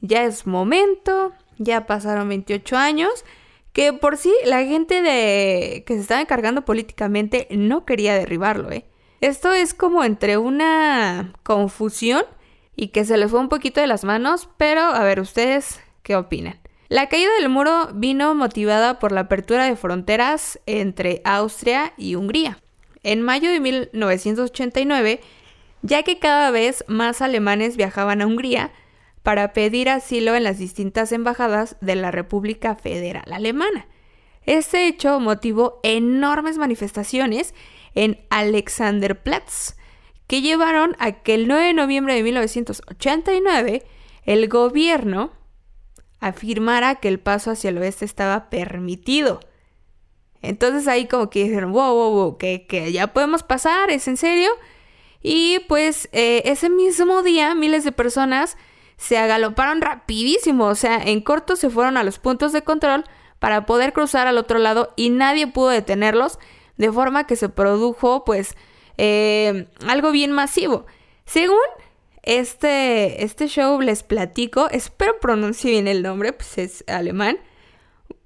Ya 0.00 0.24
es 0.24 0.46
momento, 0.46 1.32
ya 1.58 1.86
pasaron 1.86 2.28
28 2.28 2.76
años, 2.76 3.24
que 3.72 3.92
por 3.92 4.16
sí 4.16 4.32
la 4.44 4.64
gente 4.64 5.02
de 5.02 5.84
que 5.86 5.94
se 5.94 6.00
estaba 6.00 6.20
encargando 6.20 6.64
políticamente 6.64 7.46
no 7.50 7.84
quería 7.84 8.14
derribarlo, 8.14 8.70
¿eh? 8.70 8.84
Esto 9.20 9.52
es 9.52 9.74
como 9.74 10.04
entre 10.04 10.38
una 10.38 11.32
confusión 11.42 12.22
y 12.76 12.88
que 12.88 13.04
se 13.04 13.16
les 13.16 13.30
fue 13.30 13.40
un 13.40 13.48
poquito 13.48 13.80
de 13.80 13.88
las 13.88 14.04
manos, 14.04 14.48
pero 14.56 14.82
a 14.82 15.02
ver, 15.02 15.18
ustedes, 15.18 15.80
¿qué 16.04 16.14
opinan? 16.14 16.60
La 16.88 17.08
caída 17.08 17.30
del 17.38 17.48
muro 17.48 17.90
vino 17.92 18.34
motivada 18.34 18.98
por 18.98 19.12
la 19.12 19.22
apertura 19.22 19.64
de 19.64 19.76
fronteras 19.76 20.60
entre 20.66 21.20
Austria 21.24 21.92
y 21.96 22.14
Hungría. 22.14 22.58
En 23.02 23.22
mayo 23.22 23.50
de 23.50 23.60
1989, 23.60 25.20
ya 25.82 26.02
que 26.02 26.18
cada 26.18 26.50
vez 26.50 26.84
más 26.86 27.20
alemanes 27.20 27.76
viajaban 27.76 28.22
a 28.22 28.26
Hungría 28.26 28.70
para 29.28 29.52
pedir 29.52 29.90
asilo 29.90 30.34
en 30.36 30.42
las 30.42 30.56
distintas 30.56 31.12
embajadas 31.12 31.76
de 31.82 31.96
la 31.96 32.10
República 32.10 32.76
Federal 32.76 33.30
Alemana. 33.30 33.86
Este 34.46 34.86
hecho 34.86 35.20
motivó 35.20 35.80
enormes 35.82 36.56
manifestaciones 36.56 37.52
en 37.94 38.24
Alexanderplatz, 38.30 39.76
que 40.28 40.40
llevaron 40.40 40.96
a 40.98 41.12
que 41.12 41.34
el 41.34 41.46
9 41.46 41.62
de 41.62 41.74
noviembre 41.74 42.14
de 42.14 42.22
1989 42.22 43.84
el 44.24 44.48
gobierno 44.48 45.32
afirmara 46.20 46.94
que 46.94 47.08
el 47.08 47.20
paso 47.20 47.50
hacia 47.50 47.68
el 47.68 47.76
oeste 47.76 48.06
estaba 48.06 48.48
permitido. 48.48 49.40
Entonces 50.40 50.88
ahí 50.88 51.06
como 51.06 51.28
que 51.28 51.44
dijeron, 51.44 51.72
wow, 51.72 51.92
wow, 51.92 52.10
wow, 52.12 52.38
que, 52.38 52.66
que 52.66 52.92
ya 52.92 53.08
podemos 53.08 53.42
pasar, 53.42 53.90
¿es 53.90 54.08
en 54.08 54.16
serio? 54.16 54.48
Y 55.22 55.58
pues 55.68 56.08
eh, 56.12 56.44
ese 56.46 56.70
mismo 56.70 57.22
día 57.22 57.54
miles 57.54 57.84
de 57.84 57.92
personas 57.92 58.56
se 58.98 59.16
agaloparon 59.16 59.80
rapidísimo, 59.80 60.66
o 60.66 60.74
sea, 60.74 60.98
en 60.98 61.20
corto 61.20 61.56
se 61.56 61.70
fueron 61.70 61.96
a 61.96 62.02
los 62.02 62.18
puntos 62.18 62.52
de 62.52 62.62
control 62.62 63.04
para 63.38 63.64
poder 63.64 63.92
cruzar 63.92 64.26
al 64.26 64.36
otro 64.36 64.58
lado 64.58 64.92
y 64.96 65.10
nadie 65.10 65.46
pudo 65.46 65.68
detenerlos, 65.68 66.38
de 66.76 66.92
forma 66.92 67.24
que 67.26 67.36
se 67.36 67.48
produjo 67.48 68.24
pues 68.24 68.56
eh, 68.98 69.68
algo 69.86 70.10
bien 70.10 70.32
masivo. 70.32 70.84
Según 71.24 71.58
este, 72.24 73.24
este 73.24 73.46
show 73.46 73.80
les 73.80 74.02
platico, 74.02 74.68
espero 74.68 75.20
pronuncie 75.20 75.70
bien 75.70 75.86
el 75.86 76.02
nombre, 76.02 76.32
pues 76.32 76.58
es 76.58 76.84
alemán. 76.88 77.38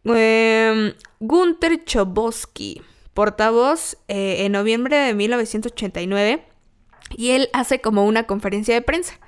Eh, 0.04 0.94
Gunther 1.20 1.84
Chobosky, 1.84 2.80
portavoz 3.12 3.98
eh, 4.08 4.46
en 4.46 4.52
noviembre 4.52 4.96
de 4.96 5.14
1989, 5.14 6.46
y 7.14 7.30
él 7.30 7.50
hace 7.52 7.82
como 7.82 8.06
una 8.06 8.26
conferencia 8.26 8.74
de 8.74 8.80
prensa. 8.80 9.18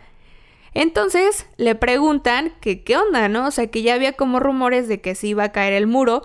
Entonces 0.75 1.47
le 1.57 1.77
preguntan 1.77 2.53
que 2.61 2.83
qué 2.83 2.97
onda, 2.97 3.29
¿no? 3.29 3.47
O 3.47 3.51
sea, 3.51 3.69
que 3.69 3.83
ya 3.83 3.95
había 3.95 4.13
como 4.13 4.41
rumores 4.41 4.89
de 4.89 5.01
que 5.01 5.15
se 5.15 5.29
iba 5.29 5.45
a 5.45 5.53
caer 5.53 5.73
el 5.73 5.87
muro, 5.87 6.23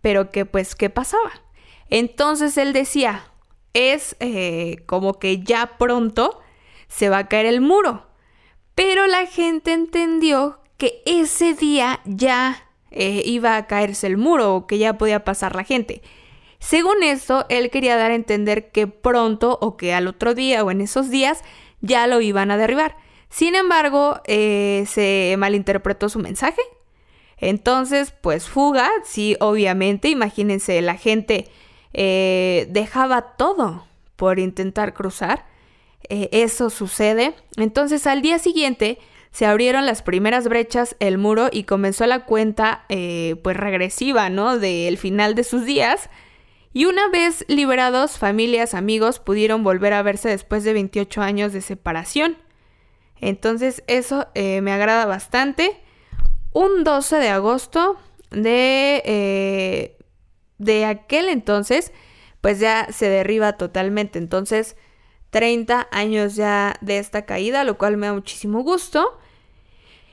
pero 0.00 0.30
que 0.30 0.46
pues 0.46 0.74
qué 0.74 0.88
pasaba. 0.88 1.30
Entonces 1.90 2.56
él 2.56 2.72
decía, 2.72 3.24
es 3.74 4.16
eh, 4.20 4.76
como 4.86 5.18
que 5.18 5.40
ya 5.40 5.76
pronto 5.78 6.40
se 6.88 7.08
va 7.08 7.18
a 7.18 7.28
caer 7.28 7.46
el 7.46 7.60
muro. 7.60 8.06
Pero 8.74 9.06
la 9.06 9.26
gente 9.26 9.72
entendió 9.72 10.60
que 10.78 11.02
ese 11.04 11.52
día 11.52 12.00
ya 12.06 12.70
eh, 12.90 13.22
iba 13.26 13.56
a 13.56 13.66
caerse 13.66 14.06
el 14.06 14.16
muro 14.16 14.54
o 14.54 14.66
que 14.66 14.78
ya 14.78 14.96
podía 14.96 15.24
pasar 15.24 15.54
la 15.54 15.64
gente. 15.64 16.02
Según 16.58 17.02
esto, 17.02 17.46
él 17.48 17.70
quería 17.70 17.96
dar 17.96 18.10
a 18.10 18.14
entender 18.14 18.70
que 18.70 18.86
pronto 18.86 19.58
o 19.60 19.76
que 19.76 19.92
al 19.92 20.08
otro 20.08 20.34
día 20.34 20.64
o 20.64 20.70
en 20.70 20.80
esos 20.80 21.10
días 21.10 21.42
ya 21.80 22.06
lo 22.06 22.20
iban 22.20 22.50
a 22.50 22.56
derribar. 22.56 22.96
Sin 23.30 23.54
embargo, 23.54 24.20
eh, 24.26 24.84
se 24.86 25.34
malinterpretó 25.38 26.08
su 26.08 26.18
mensaje. 26.18 26.60
Entonces, 27.38 28.12
pues 28.20 28.48
fuga, 28.48 28.90
sí, 29.04 29.36
obviamente, 29.40 30.08
imagínense, 30.08 30.82
la 30.82 30.96
gente 30.96 31.48
eh, 31.94 32.66
dejaba 32.70 33.36
todo 33.36 33.86
por 34.16 34.38
intentar 34.38 34.92
cruzar. 34.92 35.46
Eh, 36.08 36.28
eso 36.32 36.70
sucede. 36.70 37.34
Entonces 37.56 38.06
al 38.06 38.20
día 38.20 38.38
siguiente 38.38 38.98
se 39.30 39.46
abrieron 39.46 39.86
las 39.86 40.02
primeras 40.02 40.48
brechas, 40.48 40.96
el 40.98 41.18
muro 41.18 41.48
y 41.52 41.64
comenzó 41.64 42.04
la 42.06 42.24
cuenta 42.24 42.84
eh, 42.88 43.36
pues 43.42 43.56
regresiva, 43.56 44.28
¿no? 44.28 44.58
Del 44.58 44.98
final 44.98 45.34
de 45.34 45.44
sus 45.44 45.64
días. 45.64 46.10
Y 46.72 46.84
una 46.84 47.08
vez 47.08 47.44
liberados, 47.48 48.18
familias, 48.18 48.74
amigos 48.74 49.18
pudieron 49.18 49.64
volver 49.64 49.92
a 49.92 50.02
verse 50.02 50.28
después 50.28 50.64
de 50.64 50.72
28 50.72 51.22
años 51.22 51.52
de 51.52 51.60
separación. 51.60 52.36
Entonces 53.20 53.82
eso 53.86 54.28
me 54.34 54.72
agrada 54.72 55.06
bastante. 55.06 55.80
Un 56.52 56.84
12 56.84 57.16
de 57.16 57.28
agosto 57.28 57.96
de 58.30 59.96
de 60.60 60.84
aquel 60.84 61.28
entonces, 61.28 61.90
pues 62.40 62.60
ya 62.60 62.86
se 62.92 63.08
derriba 63.08 63.54
totalmente. 63.54 64.18
Entonces, 64.18 64.76
30 65.30 65.88
años 65.90 66.36
ya 66.36 66.76
de 66.82 66.98
esta 66.98 67.24
caída, 67.24 67.64
lo 67.64 67.78
cual 67.78 67.96
me 67.96 68.06
da 68.06 68.12
muchísimo 68.12 68.62
gusto. 68.62 69.18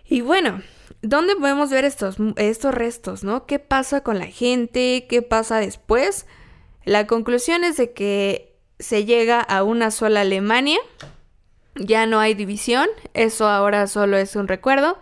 Y 0.05 0.21
bueno, 0.21 0.61
¿dónde 1.01 1.35
podemos 1.35 1.69
ver 1.69 1.83
estos, 1.83 2.15
estos 2.37 2.73
restos, 2.73 3.23
no? 3.25 3.45
¿Qué 3.45 3.59
pasa 3.59 4.01
con 4.01 4.19
la 4.19 4.27
gente? 4.27 5.05
¿Qué 5.09 5.21
pasa 5.21 5.59
después? 5.59 6.25
La 6.85 7.07
conclusión 7.07 7.65
es 7.65 7.75
de 7.75 7.91
que 7.91 8.55
se 8.79 9.03
llega 9.03 9.41
a 9.41 9.63
una 9.63 9.91
sola 9.91 10.21
Alemania, 10.21 10.79
ya 11.79 12.05
no 12.05 12.19
hay 12.19 12.33
división, 12.33 12.87
eso 13.13 13.47
ahora 13.47 13.87
solo 13.87 14.17
es 14.17 14.35
un 14.35 14.47
recuerdo. 14.47 14.97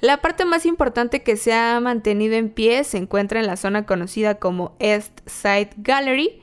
La 0.00 0.18
parte 0.18 0.44
más 0.44 0.66
importante 0.66 1.22
que 1.22 1.36
se 1.36 1.54
ha 1.54 1.80
mantenido 1.80 2.34
en 2.34 2.50
pie 2.50 2.84
se 2.84 2.98
encuentra 2.98 3.40
en 3.40 3.46
la 3.46 3.56
zona 3.56 3.86
conocida 3.86 4.34
como 4.34 4.76
East 4.78 5.20
Side 5.26 5.70
Gallery. 5.78 6.42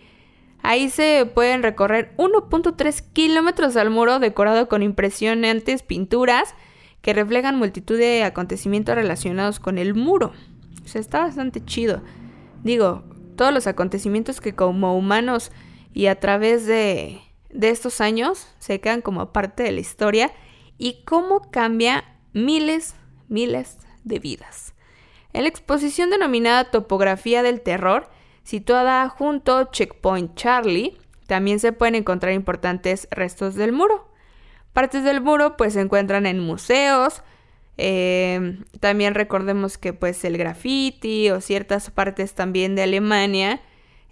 Ahí 0.64 0.90
se 0.90 1.26
pueden 1.32 1.64
recorrer 1.64 2.14
1.3 2.18 3.04
kilómetros 3.14 3.76
al 3.78 3.90
muro 3.90 4.20
decorado 4.20 4.68
con 4.68 4.84
impresionantes 4.84 5.84
pinturas 5.84 6.56
que 7.02 7.14
reflejan 7.14 7.58
multitud 7.58 7.98
de 7.98 8.24
acontecimientos 8.24 8.96
relacionados 8.96 9.60
con 9.60 9.78
el 9.78 9.94
muro. 9.96 10.34
O 10.84 10.88
sea, 10.88 11.02
está 11.02 11.20
bastante 11.20 11.64
chido. 11.64 12.02
Digo, 12.64 13.04
todos 13.36 13.54
los 13.54 13.68
acontecimientos 13.68 14.42
que 14.42 14.54
como 14.54 14.96
humanos 14.96 15.52
y 15.94 16.08
a 16.08 16.20
través 16.20 16.66
de, 16.66 17.22
de 17.54 17.70
estos 17.70 18.02
años 18.02 18.48
se 18.60 18.80
quedan 18.80 19.02
como 19.02 19.32
parte 19.32 19.64
de 19.64 19.72
la 19.72 19.80
historia 19.80 20.32
y 20.78 21.04
cómo 21.06 21.52
cambia 21.52 22.06
miles 22.34 22.96
miles 23.32 23.78
de 24.04 24.20
vidas. 24.20 24.76
En 25.34 25.44
la 25.44 25.50
exposición 25.50 26.10
denominada 26.12 26.70
Topografía 26.70 27.42
del 27.42 27.62
Terror, 27.62 28.10
situada 28.44 29.08
junto 29.10 29.72
Checkpoint 29.72 30.36
Charlie, 30.36 30.98
también 31.26 31.60
se 31.60 31.72
pueden 31.72 31.96
encontrar 31.96 32.34
importantes 32.34 33.08
restos 33.10 33.56
del 33.56 33.72
muro. 33.72 34.10
Partes 34.74 35.04
del 35.04 35.22
muro 35.22 35.56
pues 35.58 35.74
se 35.74 35.82
encuentran 35.82 36.26
en 36.26 36.40
museos, 36.40 37.24
em, 37.78 38.66
también 38.82 39.16
recordemos 39.16 39.78
que 39.78 39.94
pues 39.94 40.24
el 40.26 40.38
graffiti 40.38 41.30
o 41.30 41.40
ciertas 41.40 41.90
partes 41.90 42.34
también 42.34 42.76
de 42.76 42.84
Alemania 42.84 43.62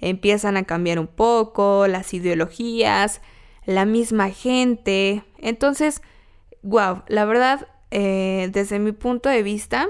empiezan 0.02 0.58
a 0.58 0.64
cambiar 0.64 1.00
un 1.00 1.08
poco, 1.08 1.88
las 1.88 2.14
ideologías, 2.14 3.22
la 3.66 3.86
misma 3.86 4.30
gente. 4.30 5.24
Entonces, 5.38 6.02
wow, 6.62 7.04
la 7.08 7.26
verdad 7.26 7.68
eh, 7.92 8.50
desde 8.52 8.80
mi 8.80 8.92
punto 8.92 9.30
de 9.30 9.44
vista, 9.44 9.88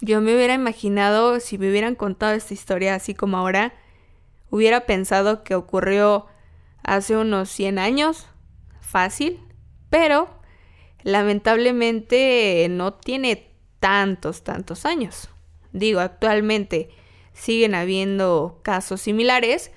yo 0.00 0.20
me 0.20 0.34
hubiera 0.34 0.54
imaginado, 0.54 1.38
si 1.40 1.58
me 1.58 1.70
hubieran 1.70 1.94
contado 1.94 2.32
esta 2.34 2.54
historia 2.54 2.94
así 2.94 3.14
como 3.14 3.36
ahora, 3.36 3.74
hubiera 4.50 4.86
pensado 4.86 5.44
que 5.44 5.54
ocurrió 5.54 6.26
hace 6.82 7.16
unos 7.16 7.50
100 7.50 7.78
años, 7.78 8.26
fácil, 8.80 9.40
pero 9.90 10.28
lamentablemente 11.02 12.66
no 12.70 12.94
tiene 12.94 13.50
tantos, 13.80 14.42
tantos 14.42 14.86
años. 14.86 15.28
Digo, 15.72 16.00
actualmente 16.00 16.90
siguen 17.32 17.74
habiendo 17.74 18.60
casos 18.62 19.00
similares, 19.00 19.70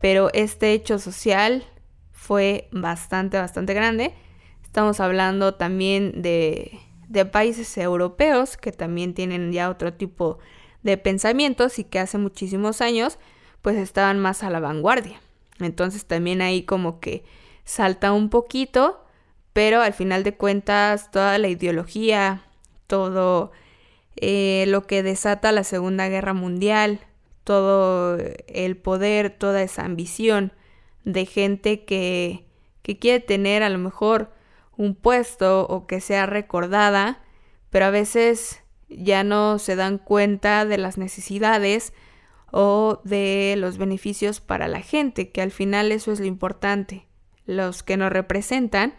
pero 0.00 0.30
este 0.32 0.72
hecho 0.72 0.98
social 0.98 1.64
fue 2.10 2.68
bastante, 2.72 3.38
bastante 3.38 3.74
grande 3.74 4.14
Estamos 4.72 5.00
hablando 5.00 5.52
también 5.52 6.22
de, 6.22 6.80
países 7.30 7.76
europeos 7.76 8.56
que 8.56 8.72
también 8.72 9.12
tienen 9.12 9.52
ya 9.52 9.68
otro 9.68 9.92
tipo 9.92 10.38
de 10.82 10.96
pensamientos 10.96 11.78
y 11.78 11.84
que 11.84 11.98
hace 11.98 12.16
muchísimos 12.16 12.80
años 12.80 13.18
pues 13.60 13.76
estaban 13.76 14.18
más 14.18 14.42
a 14.42 14.48
la 14.48 14.60
vanguardia. 14.60 15.20
Entonces 15.60 16.06
también 16.06 16.40
ahí 16.40 16.62
como 16.62 17.00
que 17.00 17.22
salta 17.64 18.12
un 18.12 18.30
poquito, 18.30 19.04
pero 19.52 19.82
al 19.82 19.92
final 19.92 20.22
de 20.22 20.38
cuentas 20.38 21.10
toda 21.10 21.36
la 21.36 21.48
ideología, 21.48 22.46
todo 22.86 23.52
eh, 24.16 24.64
lo 24.68 24.86
que 24.86 25.02
desata 25.02 25.52
la 25.52 25.64
Segunda 25.64 26.08
Guerra 26.08 26.34
Mundial, 26.34 27.00
todo 27.44 28.18
el 28.46 28.76
poder, 28.76 29.30
toda 29.30 29.62
esa 29.62 29.84
ambición 29.84 30.52
de 31.04 31.26
gente 31.26 31.84
que, 31.84 32.46
que 32.82 32.98
quiere 32.98 33.20
tener 33.20 33.62
a 33.62 33.68
lo 33.68 33.78
mejor 33.78 34.32
un 34.76 34.94
puesto 34.94 35.66
o 35.66 35.86
que 35.86 36.00
sea 36.00 36.26
recordada, 36.26 37.22
pero 37.70 37.86
a 37.86 37.90
veces 37.90 38.62
ya 38.88 39.24
no 39.24 39.58
se 39.58 39.76
dan 39.76 39.98
cuenta 39.98 40.64
de 40.64 40.78
las 40.78 40.98
necesidades 40.98 41.92
o 42.50 43.00
de 43.04 43.54
los 43.56 43.78
beneficios 43.78 44.40
para 44.40 44.68
la 44.68 44.80
gente, 44.80 45.30
que 45.30 45.40
al 45.40 45.50
final 45.50 45.90
eso 45.90 46.12
es 46.12 46.20
lo 46.20 46.26
importante. 46.26 47.06
Los 47.46 47.82
que 47.82 47.96
nos 47.96 48.12
representan, 48.12 48.94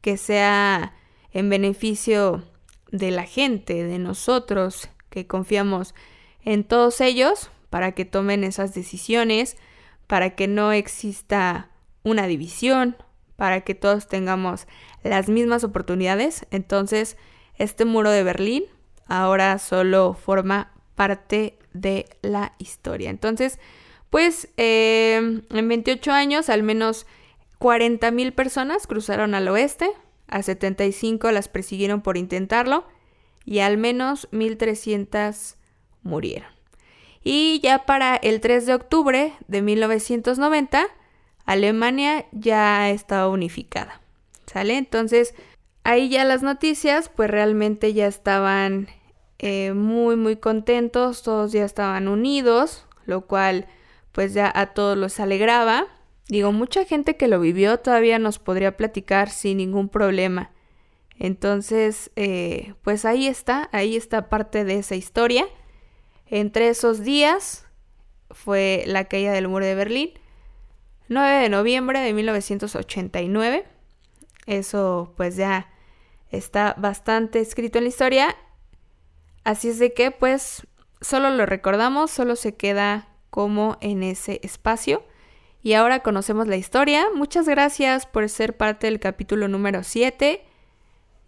que 0.00 0.16
sea 0.16 0.94
en 1.32 1.50
beneficio 1.50 2.44
de 2.92 3.10
la 3.10 3.24
gente, 3.24 3.82
de 3.82 3.98
nosotros, 3.98 4.88
que 5.10 5.26
confiamos 5.26 5.94
en 6.44 6.62
todos 6.62 7.00
ellos 7.00 7.50
para 7.70 7.92
que 7.92 8.04
tomen 8.04 8.44
esas 8.44 8.74
decisiones, 8.74 9.56
para 10.06 10.36
que 10.36 10.46
no 10.46 10.72
exista 10.72 11.70
una 12.04 12.26
división, 12.26 12.96
para 13.36 13.62
que 13.62 13.74
todos 13.74 14.06
tengamos 14.06 14.66
las 15.02 15.28
mismas 15.28 15.64
oportunidades. 15.64 16.46
Entonces, 16.50 17.16
este 17.56 17.84
muro 17.84 18.10
de 18.10 18.22
Berlín 18.22 18.64
ahora 19.06 19.58
solo 19.58 20.14
forma 20.14 20.72
parte 20.94 21.58
de 21.72 22.06
la 22.22 22.54
historia. 22.58 23.10
Entonces, 23.10 23.58
pues 24.10 24.48
em, 24.56 25.42
en 25.50 25.68
28 25.68 26.12
años 26.12 26.50
al 26.50 26.62
menos 26.62 27.06
40 27.58 28.10
mil 28.10 28.32
personas 28.32 28.86
cruzaron 28.86 29.34
al 29.34 29.48
oeste, 29.48 29.90
a 30.32 30.42
75 30.42 31.30
las 31.30 31.48
persiguieron 31.48 32.00
por 32.00 32.16
intentarlo 32.16 32.84
y 33.44 33.60
al 33.60 33.76
menos 33.78 34.28
1.300 34.32 35.56
murieron. 36.02 36.50
Y 37.24 37.60
ya 37.60 37.84
para 37.86 38.16
el 38.16 38.40
3 38.40 38.66
de 38.66 38.74
octubre 38.74 39.32
de 39.46 39.62
1990, 39.62 40.86
Alemania 41.44 42.26
ya 42.32 42.90
estaba 42.90 43.28
unificada. 43.28 44.00
¿Sale? 44.46 44.76
Entonces, 44.76 45.34
ahí 45.84 46.08
ya 46.08 46.24
las 46.24 46.42
noticias, 46.42 47.08
pues 47.08 47.30
realmente 47.30 47.94
ya 47.94 48.06
estaban 48.06 48.88
eh, 49.38 49.72
muy, 49.72 50.16
muy 50.16 50.36
contentos, 50.36 51.22
todos 51.22 51.52
ya 51.52 51.64
estaban 51.64 52.08
unidos, 52.08 52.86
lo 53.06 53.26
cual 53.26 53.66
pues 54.12 54.34
ya 54.34 54.50
a 54.54 54.74
todos 54.74 54.96
los 54.96 55.18
alegraba. 55.20 55.86
Digo, 56.32 56.50
mucha 56.50 56.86
gente 56.86 57.18
que 57.18 57.28
lo 57.28 57.38
vivió 57.40 57.78
todavía 57.78 58.18
nos 58.18 58.38
podría 58.38 58.78
platicar 58.78 59.28
sin 59.28 59.58
ningún 59.58 59.90
problema. 59.90 60.50
Entonces, 61.18 62.10
eh, 62.16 62.72
pues 62.80 63.04
ahí 63.04 63.26
está, 63.26 63.68
ahí 63.70 63.96
está 63.96 64.30
parte 64.30 64.64
de 64.64 64.78
esa 64.78 64.94
historia. 64.94 65.44
Entre 66.26 66.70
esos 66.70 67.04
días 67.04 67.66
fue 68.30 68.84
la 68.86 69.04
caída 69.04 69.32
del 69.32 69.48
muro 69.48 69.66
de 69.66 69.74
Berlín, 69.74 70.10
9 71.08 71.42
de 71.42 71.48
noviembre 71.50 72.00
de 72.00 72.14
1989. 72.14 73.66
Eso 74.46 75.12
pues 75.18 75.36
ya 75.36 75.68
Está 76.32 76.74
bastante 76.78 77.40
escrito 77.40 77.76
en 77.76 77.84
la 77.84 77.90
historia. 77.90 78.36
Así 79.44 79.68
es 79.68 79.78
de 79.78 79.92
que 79.92 80.10
pues 80.10 80.66
solo 81.02 81.28
lo 81.28 81.44
recordamos, 81.44 82.10
solo 82.10 82.36
se 82.36 82.54
queda 82.54 83.08
como 83.28 83.76
en 83.82 84.02
ese 84.02 84.40
espacio. 84.42 85.04
Y 85.62 85.74
ahora 85.74 86.00
conocemos 86.00 86.48
la 86.48 86.56
historia. 86.56 87.06
Muchas 87.14 87.48
gracias 87.48 88.06
por 88.06 88.28
ser 88.28 88.56
parte 88.56 88.88
del 88.88 88.98
capítulo 88.98 89.46
número 89.48 89.84
7. 89.84 90.42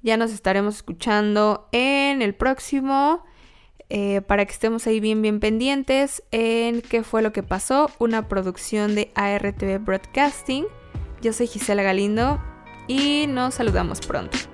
Ya 0.02 0.16
nos 0.16 0.32
estaremos 0.32 0.76
escuchando 0.76 1.68
en 1.72 2.20
el 2.20 2.34
próximo. 2.34 3.24
Eh, 3.90 4.22
para 4.22 4.44
que 4.44 4.52
estemos 4.52 4.86
ahí 4.86 4.98
bien, 4.98 5.22
bien 5.22 5.40
pendientes 5.40 6.22
en 6.30 6.80
qué 6.80 7.04
fue 7.04 7.22
lo 7.22 7.32
que 7.32 7.42
pasó. 7.42 7.90
Una 7.98 8.28
producción 8.28 8.94
de 8.94 9.12
ARTV 9.14 9.78
Broadcasting. 9.78 10.66
Yo 11.22 11.32
soy 11.32 11.46
Gisela 11.46 11.82
Galindo 11.82 12.42
y 12.88 13.26
nos 13.28 13.54
saludamos 13.54 14.00
pronto. 14.00 14.53